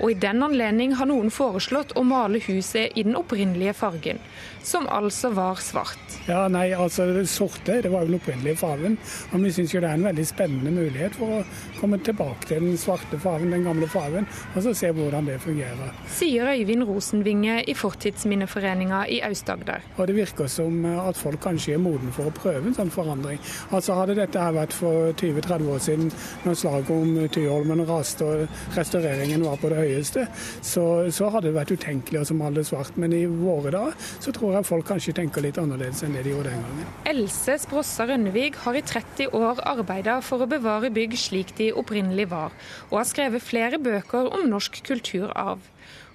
Og 0.00 0.10
i 0.10 0.18
den 0.18 0.42
anledning 0.42 0.94
har 0.98 1.08
noen 1.10 1.30
foreslått 1.30 1.94
å 1.98 2.02
male 2.06 2.40
huset 2.46 2.96
i 2.98 3.04
den 3.06 3.16
opprinnelige 3.18 3.74
fargen, 3.78 4.18
som 4.64 4.88
altså 4.90 5.30
var 5.34 5.60
svart. 5.62 6.18
Ja, 6.26 6.46
nei, 6.48 6.70
altså 6.72 7.06
sorte 7.28 7.80
det 7.84 7.92
var 7.92 8.04
jo 8.04 8.12
den 8.12 8.18
opprinnelige 8.18 8.58
fargen. 8.58 8.96
Og 9.32 9.44
vi 9.44 9.52
syns 9.54 9.74
jo 9.74 9.82
det 9.82 9.90
er 9.90 9.98
en 9.98 10.08
veldig 10.08 10.26
spennende 10.26 10.72
mulighet 10.74 11.18
for 11.18 11.38
å 11.38 11.42
komme 11.78 12.00
tilbake 12.04 12.48
til 12.50 12.64
den 12.64 12.78
svarte 12.80 13.20
fargen, 13.22 13.52
den 13.54 13.66
gamle 13.66 13.88
fargen, 13.90 14.26
og 14.54 14.64
så 14.64 14.74
se 14.76 14.90
hvordan 14.94 15.28
det 15.28 15.38
fungerer. 15.44 15.94
Sier 16.10 16.50
Øyvind 16.54 16.86
Rosenvinge 16.88 17.60
i 17.70 17.76
Fortidsminneforeninga 17.78 19.04
i 19.12 19.20
Aust-Agder. 19.28 19.84
Og 19.98 20.08
det 20.08 20.18
virker 20.18 20.50
som 20.50 20.80
at 20.94 21.18
folk 21.20 21.42
kanskje 21.44 21.76
er 21.76 21.82
moden 21.82 22.12
for 22.14 22.30
å 22.30 22.34
prøve 22.34 22.70
en 22.70 22.76
sånn 22.76 22.92
forandring. 22.94 23.40
Altså 23.70 23.94
Hadde 23.94 24.16
dette 24.18 24.40
her 24.40 24.56
vært 24.56 24.74
for 24.74 25.12
20-30 25.20 25.68
år 25.70 25.82
siden, 25.82 26.10
når 26.44 26.58
slaget 26.58 26.90
om 26.94 27.12
Tyholmen 27.34 27.84
raste 27.88 28.26
og 28.26 28.76
restaureringen 28.76 29.44
var 29.46 29.60
på 29.60 29.63
det 29.72 29.80
høyeste, 29.80 30.26
så, 30.60 30.84
så 31.14 31.30
hadde 31.32 31.50
det 31.50 31.56
vært 31.58 31.74
utenkelig 31.74 32.22
å 32.22 32.38
male 32.38 32.64
svart. 32.66 32.98
Men 33.00 33.14
i 33.16 33.24
våre 33.28 33.72
dager 33.74 33.98
så 34.22 34.34
tror 34.34 34.58
jeg 34.58 34.68
folk 34.68 34.88
kanskje 34.88 35.16
tenker 35.16 35.44
litt 35.44 35.60
annerledes 35.60 36.04
enn 36.04 36.16
det 36.16 36.24
de 36.26 36.34
gjorde 36.34 36.52
den 36.52 36.64
gangen. 36.66 36.94
Else 37.14 37.58
Sprossa 37.64 38.08
Rønnevig 38.10 38.52
har 38.64 38.78
i 38.78 38.84
30 38.84 39.34
år 39.36 39.62
arbeida 39.64 40.20
for 40.24 40.44
å 40.44 40.50
bevare 40.50 40.92
bygg 40.94 41.18
slik 41.20 41.54
de 41.58 41.70
opprinnelig 41.76 42.28
var, 42.32 42.54
og 42.90 43.00
har 43.00 43.08
skrevet 43.08 43.44
flere 43.44 43.80
bøker 43.82 44.32
om 44.34 44.48
norsk 44.50 44.82
kulturarv. 44.86 45.70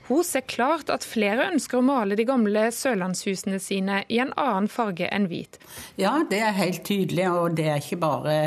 Hun 0.09 0.23
ser 0.25 0.41
klart 0.49 0.89
at 0.89 1.05
flere 1.05 1.51
ønsker 1.51 1.77
å 1.77 1.85
male 1.85 2.15
de 2.17 2.25
gamle 2.25 2.63
sørlandshusene 2.73 3.59
sine 3.61 4.01
i 4.09 4.17
en 4.23 4.31
annen 4.41 4.69
farge 4.71 5.05
enn 5.05 5.27
hvit. 5.29 5.59
Ja, 6.01 6.15
det 6.29 6.39
er 6.41 6.55
helt 6.57 6.81
tydelig, 6.87 7.27
og 7.29 7.53
det 7.59 7.67
er 7.69 7.77
ikke 7.77 7.99
bare 8.01 8.39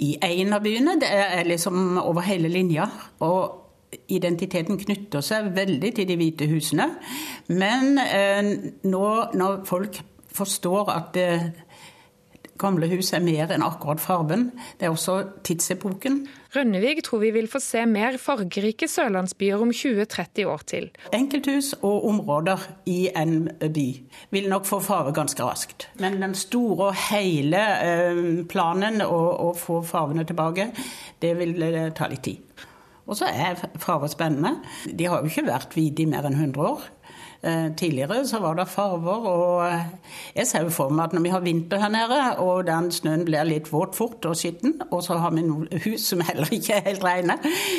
i 0.00 0.14
én 0.22 0.54
av 0.54 0.62
byene, 0.64 0.94
det 1.02 1.10
er 1.10 1.48
liksom 1.48 1.98
over 2.00 2.24
hele 2.24 2.48
linja. 2.52 2.86
Og 3.26 3.59
identiteten 4.10 4.78
knytter 4.78 5.24
seg 5.24 5.50
veldig 5.56 5.94
til 5.96 6.08
de 6.08 6.18
hvite 6.18 6.46
husene. 6.50 6.86
Men 7.48 7.98
eh, 8.02 8.54
nå 8.86 9.08
når 9.34 9.64
folk 9.68 10.00
forstår 10.30 10.92
at 10.94 11.12
det 11.16 11.32
gamle 12.60 12.88
hus 12.90 13.14
er 13.16 13.22
mer 13.24 13.50
enn 13.54 13.64
akkurat 13.64 14.00
fargen, 14.02 14.50
det 14.78 14.86
er 14.86 14.92
også 14.92 15.16
tidsepoken. 15.46 16.22
Rønnevig 16.54 17.04
tror 17.06 17.22
vi 17.22 17.30
vil 17.34 17.48
få 17.50 17.60
se 17.62 17.84
mer 17.88 18.18
fargerike 18.20 18.88
sørlandsbyer 18.90 19.62
om 19.62 19.72
20-30 19.72 20.48
år 20.50 20.64
til. 20.68 20.88
Enkelthus 21.16 21.72
og 21.80 22.06
områder 22.10 22.66
i 22.90 22.98
en 23.16 23.48
by 23.60 23.86
vil 24.34 24.50
nok 24.52 24.68
få 24.68 24.80
farge 24.84 25.14
ganske 25.16 25.46
raskt. 25.46 25.88
Men 26.02 26.20
den 26.22 26.34
store 26.38 26.90
og 26.90 26.98
hele 27.10 27.62
eh, 27.86 28.24
planen 28.50 29.00
å 29.06 29.52
få 29.58 29.80
fargene 29.86 30.26
tilbake, 30.28 30.70
det 31.22 31.36
vil 31.40 31.56
eh, 31.64 31.86
ta 31.96 32.10
litt 32.10 32.26
tid. 32.28 32.68
Og 33.10 33.18
så 33.18 33.26
er 33.26 33.58
farver 33.82 34.10
spennende. 34.12 34.60
De 34.86 35.08
har 35.10 35.20
jo 35.20 35.30
ikke 35.30 35.48
vært 35.48 35.74
hvite 35.74 36.04
i 36.04 36.10
mer 36.10 36.28
enn 36.28 36.38
100 36.38 36.62
år. 36.62 36.88
Eh, 37.42 37.76
tidligere 37.76 38.26
så 38.28 38.38
var 38.38 38.54
det 38.54 38.68
farver, 38.68 39.26
og 39.26 39.62
eh, 39.64 39.86
jeg 40.36 40.46
ser 40.46 40.66
jo 40.66 40.72
for 40.76 40.92
meg 40.92 41.06
at 41.06 41.14
når 41.16 41.22
vi 41.24 41.30
har 41.32 41.40
vinter 41.40 41.80
her 41.80 41.88
nede, 41.88 42.18
og 42.44 42.66
den 42.68 42.90
snøen 42.92 43.24
blir 43.24 43.48
litt 43.48 43.70
våt 43.72 43.96
fort 43.96 44.28
og 44.28 44.36
skitten, 44.36 44.74
og 44.90 45.00
så 45.06 45.16
har 45.22 45.32
vi 45.32 45.46
noen 45.46 45.80
hus 45.86 46.04
som 46.10 46.20
heller 46.28 46.52
ikke 46.52 46.76
er 46.76 46.84
helt 46.90 47.06
rene, 47.06 47.38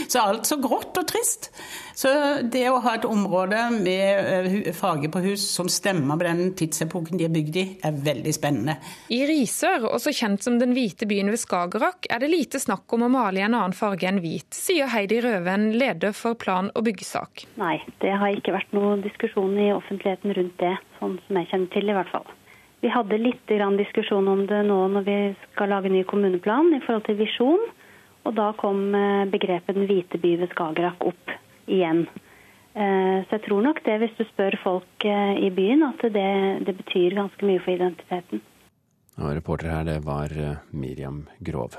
så 0.09 0.23
er 0.23 0.31
alt 0.33 0.49
så 0.49 0.57
grått 0.63 0.97
og 0.97 1.05
trist. 1.13 1.51
Så 1.97 2.10
det 2.54 2.63
å 2.69 2.80
ha 2.84 2.95
et 2.95 3.06
område 3.08 3.60
med 3.75 4.32
eh, 4.47 4.71
farge 4.75 5.10
på 5.12 5.21
hus 5.25 5.43
som 5.56 5.69
stemmer 5.71 6.15
med 6.15 6.25
den 6.25 6.54
tidsepoken 6.58 7.19
de 7.19 7.27
er 7.27 7.34
bygd 7.34 7.60
i, 7.60 7.65
er 7.84 7.97
veldig 8.06 8.34
spennende. 8.36 8.77
I 9.12 9.21
Risør, 9.30 9.89
også 9.91 10.13
kjent 10.15 10.45
som 10.45 10.60
den 10.62 10.75
hvite 10.77 11.08
byen 11.10 11.32
ved 11.34 11.41
Skagerrak, 11.41 12.08
er 12.10 12.23
det 12.23 12.32
lite 12.32 12.62
snakk 12.63 12.91
om 12.95 13.08
å 13.08 13.12
male 13.12 13.41
i 13.41 13.45
en 13.45 13.58
annen 13.58 13.75
farge 13.77 14.08
enn 14.08 14.21
hvit, 14.23 14.49
sier 14.56 14.91
Heidi 14.93 15.21
Røven, 15.23 15.71
leder 15.77 16.15
for 16.17 16.39
plan- 16.39 16.71
og 16.75 16.86
byggesak. 16.88 17.45
Nei, 17.62 17.77
det 18.04 18.15
har 18.17 18.36
ikke 18.36 18.56
vært 18.56 18.71
noen 18.77 19.04
diskusjon 19.06 19.58
i 19.60 19.71
offentligheten 19.75 20.36
rundt 20.38 20.58
det, 20.63 20.75
sånn 20.99 21.19
som 21.25 21.41
jeg 21.41 21.51
kjenner 21.51 21.75
til 21.75 21.91
i 21.91 21.97
hvert 21.97 22.13
fall. 22.13 22.30
Vi 22.82 22.89
hadde 22.89 23.19
litt 23.21 23.51
diskusjon 23.77 24.27
om 24.27 24.47
det 24.49 24.63
nå 24.65 24.80
når 24.89 25.04
vi 25.06 25.17
skal 25.51 25.69
lage 25.69 25.91
ny 25.93 26.01
kommuneplan 26.04 26.73
i 26.73 26.82
forhold 26.82 27.06
til 27.06 27.19
visjon. 27.19 27.62
Og 28.25 28.34
da 28.38 28.51
kom 28.58 28.93
begrepet 29.34 29.75
'Den 29.75 29.88
hvite 29.89 30.17
by 30.21 30.36
ved 30.41 30.49
Skagerrak' 30.49 31.06
opp 31.06 31.40
igjen. 31.67 32.06
Så 32.71 33.36
jeg 33.36 33.43
tror 33.43 33.65
nok 33.65 33.82
det, 33.84 33.97
hvis 34.00 34.13
du 34.15 34.24
spør 34.30 34.56
folk 34.63 35.04
i 35.04 35.50
byen, 35.52 35.84
at 35.84 36.06
det, 36.15 36.32
det 36.67 36.78
betyr 36.78 37.17
ganske 37.17 37.43
mye 37.43 37.60
for 37.60 37.76
identiteten. 37.76 38.39
Og 39.19 39.36
reporter 39.36 39.74
her, 39.74 39.84
det 39.84 39.97
var 40.06 40.32
Miriam 40.71 41.26
Grov. 41.43 41.76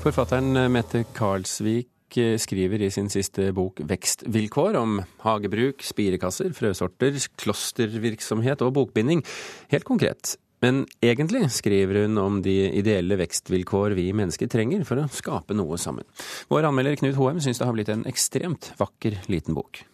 Forfatteren 0.00 0.56
Mette 0.72 1.04
Karlsvik 1.12 2.16
skriver 2.40 2.82
i 2.82 2.90
sin 2.90 3.10
siste 3.12 3.52
bok 3.54 3.78
'Vekstvilkår' 3.84 4.78
om 4.80 5.02
hagebruk, 5.22 5.84
spirekasser, 5.84 6.50
frøsorter, 6.56 7.14
klostervirksomhet 7.38 8.64
og 8.66 8.74
bokbinding. 8.74 9.22
Helt 9.70 9.84
konkret. 9.84 10.38
Men 10.60 10.82
egentlig 11.00 11.46
skriver 11.54 12.02
hun 12.02 12.18
om 12.20 12.40
de 12.44 12.56
ideelle 12.76 13.16
vekstvilkår 13.16 13.94
vi 13.96 14.10
mennesker 14.12 14.50
trenger 14.52 14.84
for 14.88 15.00
å 15.00 15.08
skape 15.12 15.56
noe 15.56 15.78
sammen. 15.80 16.04
Vår 16.52 16.68
anmelder 16.68 16.98
Knut 17.00 17.16
Hoem 17.16 17.40
syns 17.40 17.62
det 17.62 17.68
har 17.68 17.76
blitt 17.76 17.92
en 17.92 18.04
ekstremt 18.10 18.72
vakker 18.80 19.16
liten 19.32 19.56
bok. 19.56 19.84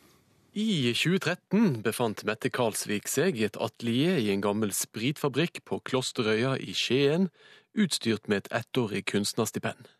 I 0.56 0.94
2013 0.96 1.82
befant 1.84 2.24
Mette 2.24 2.48
Karlsvik 2.48 3.10
seg 3.12 3.36
i 3.36 3.44
et 3.44 3.58
atelier 3.60 4.16
i 4.18 4.30
en 4.32 4.42
gammel 4.42 4.72
spritfabrikk 4.72 5.60
på 5.68 5.82
Klosterøya 5.84 6.54
i 6.56 6.72
Skien, 6.74 7.28
utstyrt 7.76 8.24
med 8.26 8.46
et 8.46 8.62
ettårig 8.62 9.04
kunstnerstipend. 9.12 9.90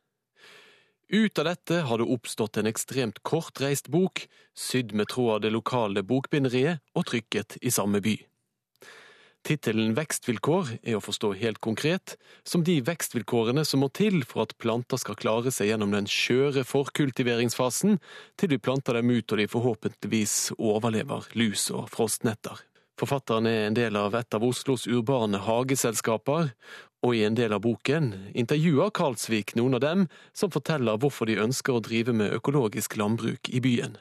Ut 1.12 1.38
av 1.38 1.46
dette 1.46 1.83
har 1.87 2.00
det 2.00 2.09
oppstått 2.11 2.57
en 2.59 2.66
ekstremt 2.66 3.20
kortreist 3.22 3.92
bok, 3.92 4.24
sydd 4.57 4.96
med 4.96 5.12
tråd 5.12 5.35
av 5.37 5.44
det 5.44 5.52
lokale 5.55 6.02
bokbinderiet 6.02 6.83
og 6.96 7.07
trykket 7.12 7.61
i 7.61 7.70
samme 7.70 8.00
by. 8.02 8.16
Tittelen 9.47 9.93
Vekstvilkår 9.95 10.73
er 10.83 10.97
å 10.99 11.03
forstå 11.05 11.29
helt 11.39 11.61
konkret 11.63 12.17
som 12.43 12.65
de 12.67 12.81
vekstvilkårene 12.83 13.63
som 13.63 13.85
må 13.85 13.89
til 13.95 14.25
for 14.27 14.43
at 14.43 14.57
planter 14.59 14.99
skal 14.99 15.15
klare 15.21 15.53
seg 15.55 15.71
gjennom 15.71 15.93
den 15.95 16.09
skjøre 16.11 16.65
forkultiveringsfasen 16.67 18.01
til 18.35 18.51
vi 18.51 18.59
planter 18.59 18.99
dem 18.99 19.13
ut 19.15 19.31
og 19.31 19.39
de 19.39 19.47
forhåpentligvis 19.53 20.35
overlever 20.59 21.29
lus 21.39 21.69
og 21.71 21.87
frostnetter. 21.95 22.59
Forfatteren 22.99 23.47
er 23.47 23.69
en 23.69 23.77
del 23.79 23.95
av 24.01 24.17
et 24.19 24.35
av 24.35 24.43
Oslos 24.43 24.89
urbane 24.91 25.39
hageselskaper, 25.47 26.51
og 27.07 27.15
i 27.15 27.23
en 27.29 27.39
del 27.39 27.55
av 27.55 27.63
boken 27.63 28.09
intervjuer 28.35 28.91
Karlsvik 28.99 29.55
noen 29.55 29.79
av 29.79 29.85
dem 29.85 30.07
som 30.35 30.51
forteller 30.51 30.99
hvorfor 30.99 31.31
de 31.31 31.39
ønsker 31.45 31.77
å 31.77 31.85
drive 31.87 32.17
med 32.17 32.35
økologisk 32.35 32.99
landbruk 32.99 33.53
i 33.53 33.63
byen. 33.63 33.95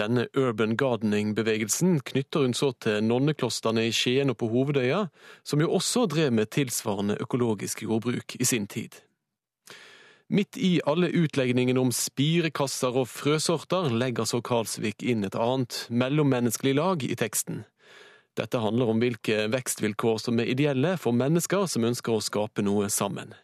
Denne 0.00 0.28
urban 0.32 0.76
gardening-bevegelsen 0.80 1.98
knytter 2.00 2.46
hun 2.46 2.54
så 2.56 2.70
til 2.80 3.02
nonneklostrene 3.04 3.82
i 3.84 3.92
Skien 3.92 4.32
og 4.32 4.38
på 4.40 4.48
Hovedøya, 4.48 5.02
som 5.44 5.60
jo 5.60 5.68
også 5.76 6.06
drev 6.08 6.32
med 6.32 6.48
tilsvarende 6.54 7.18
økologisk 7.20 7.82
jordbruk 7.84 8.38
i 8.40 8.48
sin 8.48 8.64
tid. 8.70 8.96
Midt 10.30 10.56
i 10.56 10.78
alle 10.88 11.10
utlegningene 11.10 11.82
om 11.82 11.92
spirekasser 11.92 12.96
og 12.96 13.10
frøsorter 13.12 13.90
legger 13.92 14.24
så 14.30 14.40
Karlsvik 14.40 15.04
inn 15.04 15.26
et 15.26 15.36
annet, 15.36 15.82
mellommenneskelig 15.90 16.74
lag 16.78 17.04
i 17.04 17.18
teksten. 17.18 17.66
Dette 18.38 18.62
handler 18.62 18.94
om 18.94 19.04
hvilke 19.04 19.50
vekstvilkår 19.52 20.20
som 20.24 20.40
er 20.40 20.48
ideelle 20.48 20.96
for 21.02 21.12
mennesker 21.12 21.68
som 21.68 21.84
ønsker 21.84 22.16
å 22.16 22.24
skape 22.24 22.64
noe 22.64 22.88
sammen. 22.88 23.34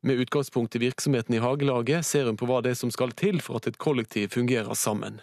Med 0.00 0.24
utgangspunkt 0.24 0.78
i 0.78 0.86
virksomheten 0.86 1.36
i 1.36 1.42
hagelaget 1.42 2.06
ser 2.06 2.30
hun 2.30 2.38
på 2.40 2.48
hva 2.48 2.62
det 2.64 2.76
er 2.76 2.84
som 2.86 2.94
skal 2.94 3.12
til 3.12 3.42
for 3.44 3.60
at 3.60 3.66
et 3.68 3.82
kollektiv 3.82 4.30
fungerer 4.38 4.78
sammen. 4.78 5.18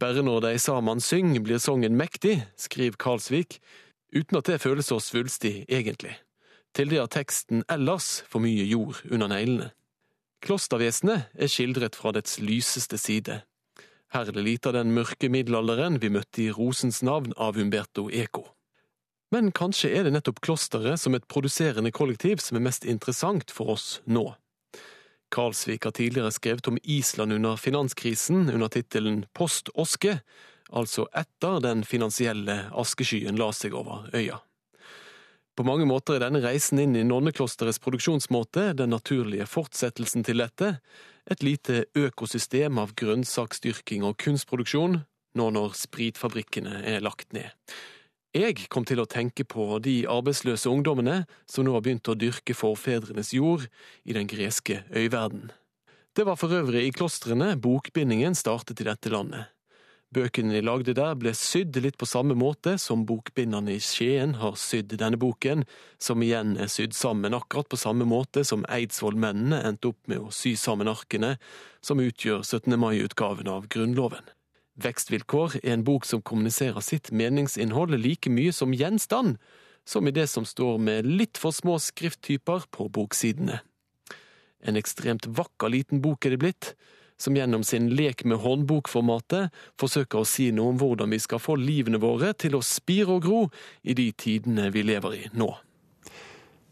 Bare 0.00 0.22
når 0.24 0.40
de 0.46 0.58
sammen 0.58 1.00
syng, 1.00 1.34
blir 1.44 1.60
sangen 1.62 1.96
mektig, 1.96 2.40
skriver 2.56 2.98
Karlsvik, 2.98 3.58
uten 4.14 4.38
at 4.38 4.48
det 4.48 4.60
føles 4.62 4.88
så 4.88 4.98
svulstig, 5.00 5.64
egentlig. 5.68 6.16
Til 6.72 6.88
det 6.88 7.00
har 7.02 7.10
teksten 7.12 7.64
ellers 7.70 8.22
for 8.28 8.40
mye 8.44 8.64
jord 8.64 9.02
under 9.10 9.28
neglene. 9.28 9.70
Klostervesenet 10.42 11.28
er 11.38 11.50
skildret 11.50 11.96
fra 11.96 12.10
dets 12.16 12.40
lyseste 12.42 12.98
side. 12.98 13.42
Her 14.12 14.28
er 14.28 14.34
det 14.34 14.44
lite 14.44 14.68
av 14.68 14.76
den 14.76 14.90
mørke 14.96 15.30
middelalderen 15.32 16.00
vi 16.02 16.10
møtte 16.12 16.42
i 16.42 16.50
Rosens 16.52 17.00
navn 17.06 17.32
av 17.36 17.56
Umberto 17.56 18.08
Eco. 18.10 18.48
Men 19.32 19.52
kanskje 19.56 19.92
er 19.96 20.04
det 20.04 20.12
nettopp 20.12 20.42
klosteret 20.44 21.00
som 21.00 21.14
et 21.16 21.24
produserende 21.30 21.92
kollektiv 21.94 22.42
som 22.44 22.58
er 22.58 22.66
mest 22.66 22.84
interessant 22.84 23.54
for 23.54 23.72
oss 23.72 23.86
nå. 24.04 24.26
Karlsvik 25.32 25.84
har 25.88 25.94
tidligere 25.96 26.32
skrevet 26.34 26.68
om 26.68 26.78
Island 26.82 27.32
under 27.32 27.56
finanskrisen 27.56 28.50
under 28.50 28.68
tittelen 28.68 29.24
Post 29.32 29.72
Oske, 29.74 30.18
altså 30.68 31.06
etter 31.16 31.60
den 31.64 31.84
finansielle 31.88 32.66
askeskyen 32.70 33.40
la 33.40 33.48
seg 33.56 33.76
over 33.76 34.10
øya. 34.12 34.42
På 35.56 35.64
mange 35.68 35.84
måter 35.84 36.16
er 36.16 36.26
denne 36.26 36.40
reisen 36.44 36.80
inn 36.80 36.96
i 36.96 37.04
nonneklosterets 37.04 37.80
produksjonsmåte 37.84 38.70
den 38.76 38.92
naturlige 38.94 39.44
fortsettelsen 39.48 40.24
til 40.24 40.40
dette, 40.40 40.76
et 41.28 41.44
lite 41.44 41.84
økosystem 41.96 42.80
av 42.80 42.94
grønnsakstyrking 42.96 44.04
og 44.08 44.16
kunstproduksjon, 44.22 45.02
nå 45.36 45.50
når 45.56 45.76
spritfabrikkene 45.76 46.80
er 46.88 47.04
lagt 47.04 47.36
ned. 47.36 47.52
Jeg 48.32 48.62
kom 48.72 48.86
til 48.88 48.96
å 48.96 49.04
tenke 49.04 49.44
på 49.44 49.76
de 49.84 50.06
arbeidsløse 50.08 50.70
ungdommene 50.72 51.26
som 51.44 51.66
nå 51.66 51.74
har 51.74 51.82
begynt 51.84 52.08
å 52.08 52.16
dyrke 52.16 52.54
forfedrenes 52.56 53.34
jord 53.36 53.66
i 54.08 54.16
den 54.16 54.30
greske 54.30 54.78
øyverden. 54.88 55.50
Det 56.16 56.24
var 56.24 56.40
for 56.40 56.52
øvrig 56.56 56.86
i 56.86 56.94
klostrene 56.96 57.50
bokbindingen 57.60 58.32
startet 58.36 58.80
i 58.80 58.88
dette 58.88 59.12
landet. 59.12 59.52
Bøkene 60.12 60.56
de 60.56 60.64
lagde 60.64 60.96
der 60.96 61.12
ble 61.16 61.32
sydd 61.36 61.76
litt 61.84 62.00
på 62.00 62.08
samme 62.08 62.32
måte 62.36 62.78
som 62.80 63.04
bokbinderne 63.08 63.76
i 63.76 63.84
Skien 63.84 64.38
har 64.40 64.56
sydd 64.60 64.96
denne 65.00 65.20
boken, 65.20 65.64
som 66.00 66.24
igjen 66.24 66.58
er 66.60 66.72
sydd 66.72 66.96
sammen 66.96 67.36
akkurat 67.36 67.68
på 67.68 67.80
samme 67.80 68.08
måte 68.08 68.44
som 68.48 68.64
Eidsvollmennene 68.68 69.60
endte 69.60 69.92
opp 69.92 70.08
med 70.08 70.24
å 70.24 70.32
sy 70.32 70.52
sammen 70.56 70.88
arkene 70.92 71.38
som 71.84 72.00
utgjør 72.00 72.44
17. 72.44 72.76
mai-utgaven 72.80 73.48
av 73.52 73.68
Grunnloven. 73.72 74.24
Vekstvilkår 74.80 75.58
er 75.62 75.74
en 75.74 75.84
bok 75.84 76.06
som 76.08 76.22
kommuniserer 76.24 76.80
sitt 76.80 77.10
meningsinnhold 77.12 77.98
like 78.00 78.30
mye 78.32 78.54
som 78.56 78.72
gjenstand, 78.72 79.36
som 79.84 80.06
i 80.08 80.14
det 80.14 80.28
som 80.30 80.46
står 80.48 80.78
med 80.80 81.06
litt 81.06 81.40
for 81.40 81.52
små 81.52 81.76
skrifttyper 81.82 82.68
på 82.72 82.88
boksidene. 82.88 83.60
En 84.62 84.78
ekstremt 84.78 85.26
vakker 85.26 85.72
liten 85.74 86.00
bok 86.00 86.24
er 86.24 86.36
det 86.36 86.40
blitt, 86.40 86.72
som 87.20 87.36
gjennom 87.36 87.64
sin 87.66 87.90
lek 87.94 88.24
med 88.24 88.40
håndbokformatet 88.42 89.52
forsøker 89.78 90.22
å 90.22 90.28
si 90.28 90.48
noe 90.54 90.72
om 90.72 90.80
hvordan 90.80 91.12
vi 91.12 91.20
skal 91.22 91.42
få 91.42 91.58
livene 91.60 92.00
våre 92.02 92.32
til 92.34 92.56
å 92.56 92.64
spire 92.64 93.18
og 93.18 93.26
gro 93.26 93.42
i 93.82 93.94
de 93.98 94.08
tidene 94.16 94.70
vi 94.74 94.86
lever 94.86 95.18
i 95.18 95.22
nå. 95.36 95.50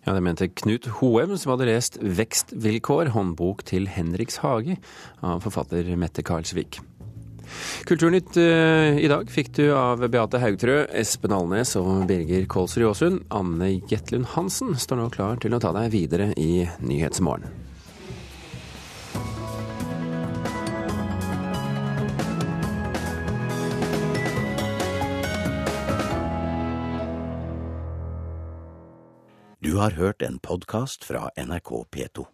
Ja, 0.06 0.14
Det 0.14 0.22
mente 0.24 0.48
Knut 0.48 0.86
Hoem, 0.98 1.36
som 1.36 1.52
hadde 1.52 1.68
lest 1.68 1.98
'Vekstvilkår', 2.00 3.12
håndbok 3.12 3.64
til 3.64 3.86
Henriks 3.86 4.40
hage, 4.40 4.78
av 5.22 5.42
forfatter 5.44 5.94
Mette 5.96 6.22
Karlsvik. 6.22 6.80
Kulturnytt 7.88 8.36
eh, 8.40 9.00
i 9.02 9.08
dag 9.10 9.30
fikk 9.30 9.54
du 9.56 9.64
av 9.74 10.04
Beate 10.12 10.40
Haugtrø, 10.42 10.84
Espen 10.96 11.34
Alnes 11.34 11.74
og 11.80 12.06
Birger 12.10 12.46
Kolsrud 12.50 12.90
Aasund. 12.90 13.24
Anne 13.34 13.72
Jetlund 13.90 14.32
Hansen 14.36 14.76
står 14.78 15.02
nå 15.02 15.08
klar 15.14 15.40
til 15.42 15.56
å 15.56 15.62
ta 15.62 15.74
deg 15.76 15.90
videre 15.94 16.30
i 16.38 16.68
Nyhetsmorgen. 16.84 17.50
Du 29.60 29.76
har 29.76 29.90
hørt 29.90 30.22
en 30.22 30.38
podkast 30.38 31.04
fra 31.04 31.28
NRK 31.36 31.86
P2. 31.90 32.30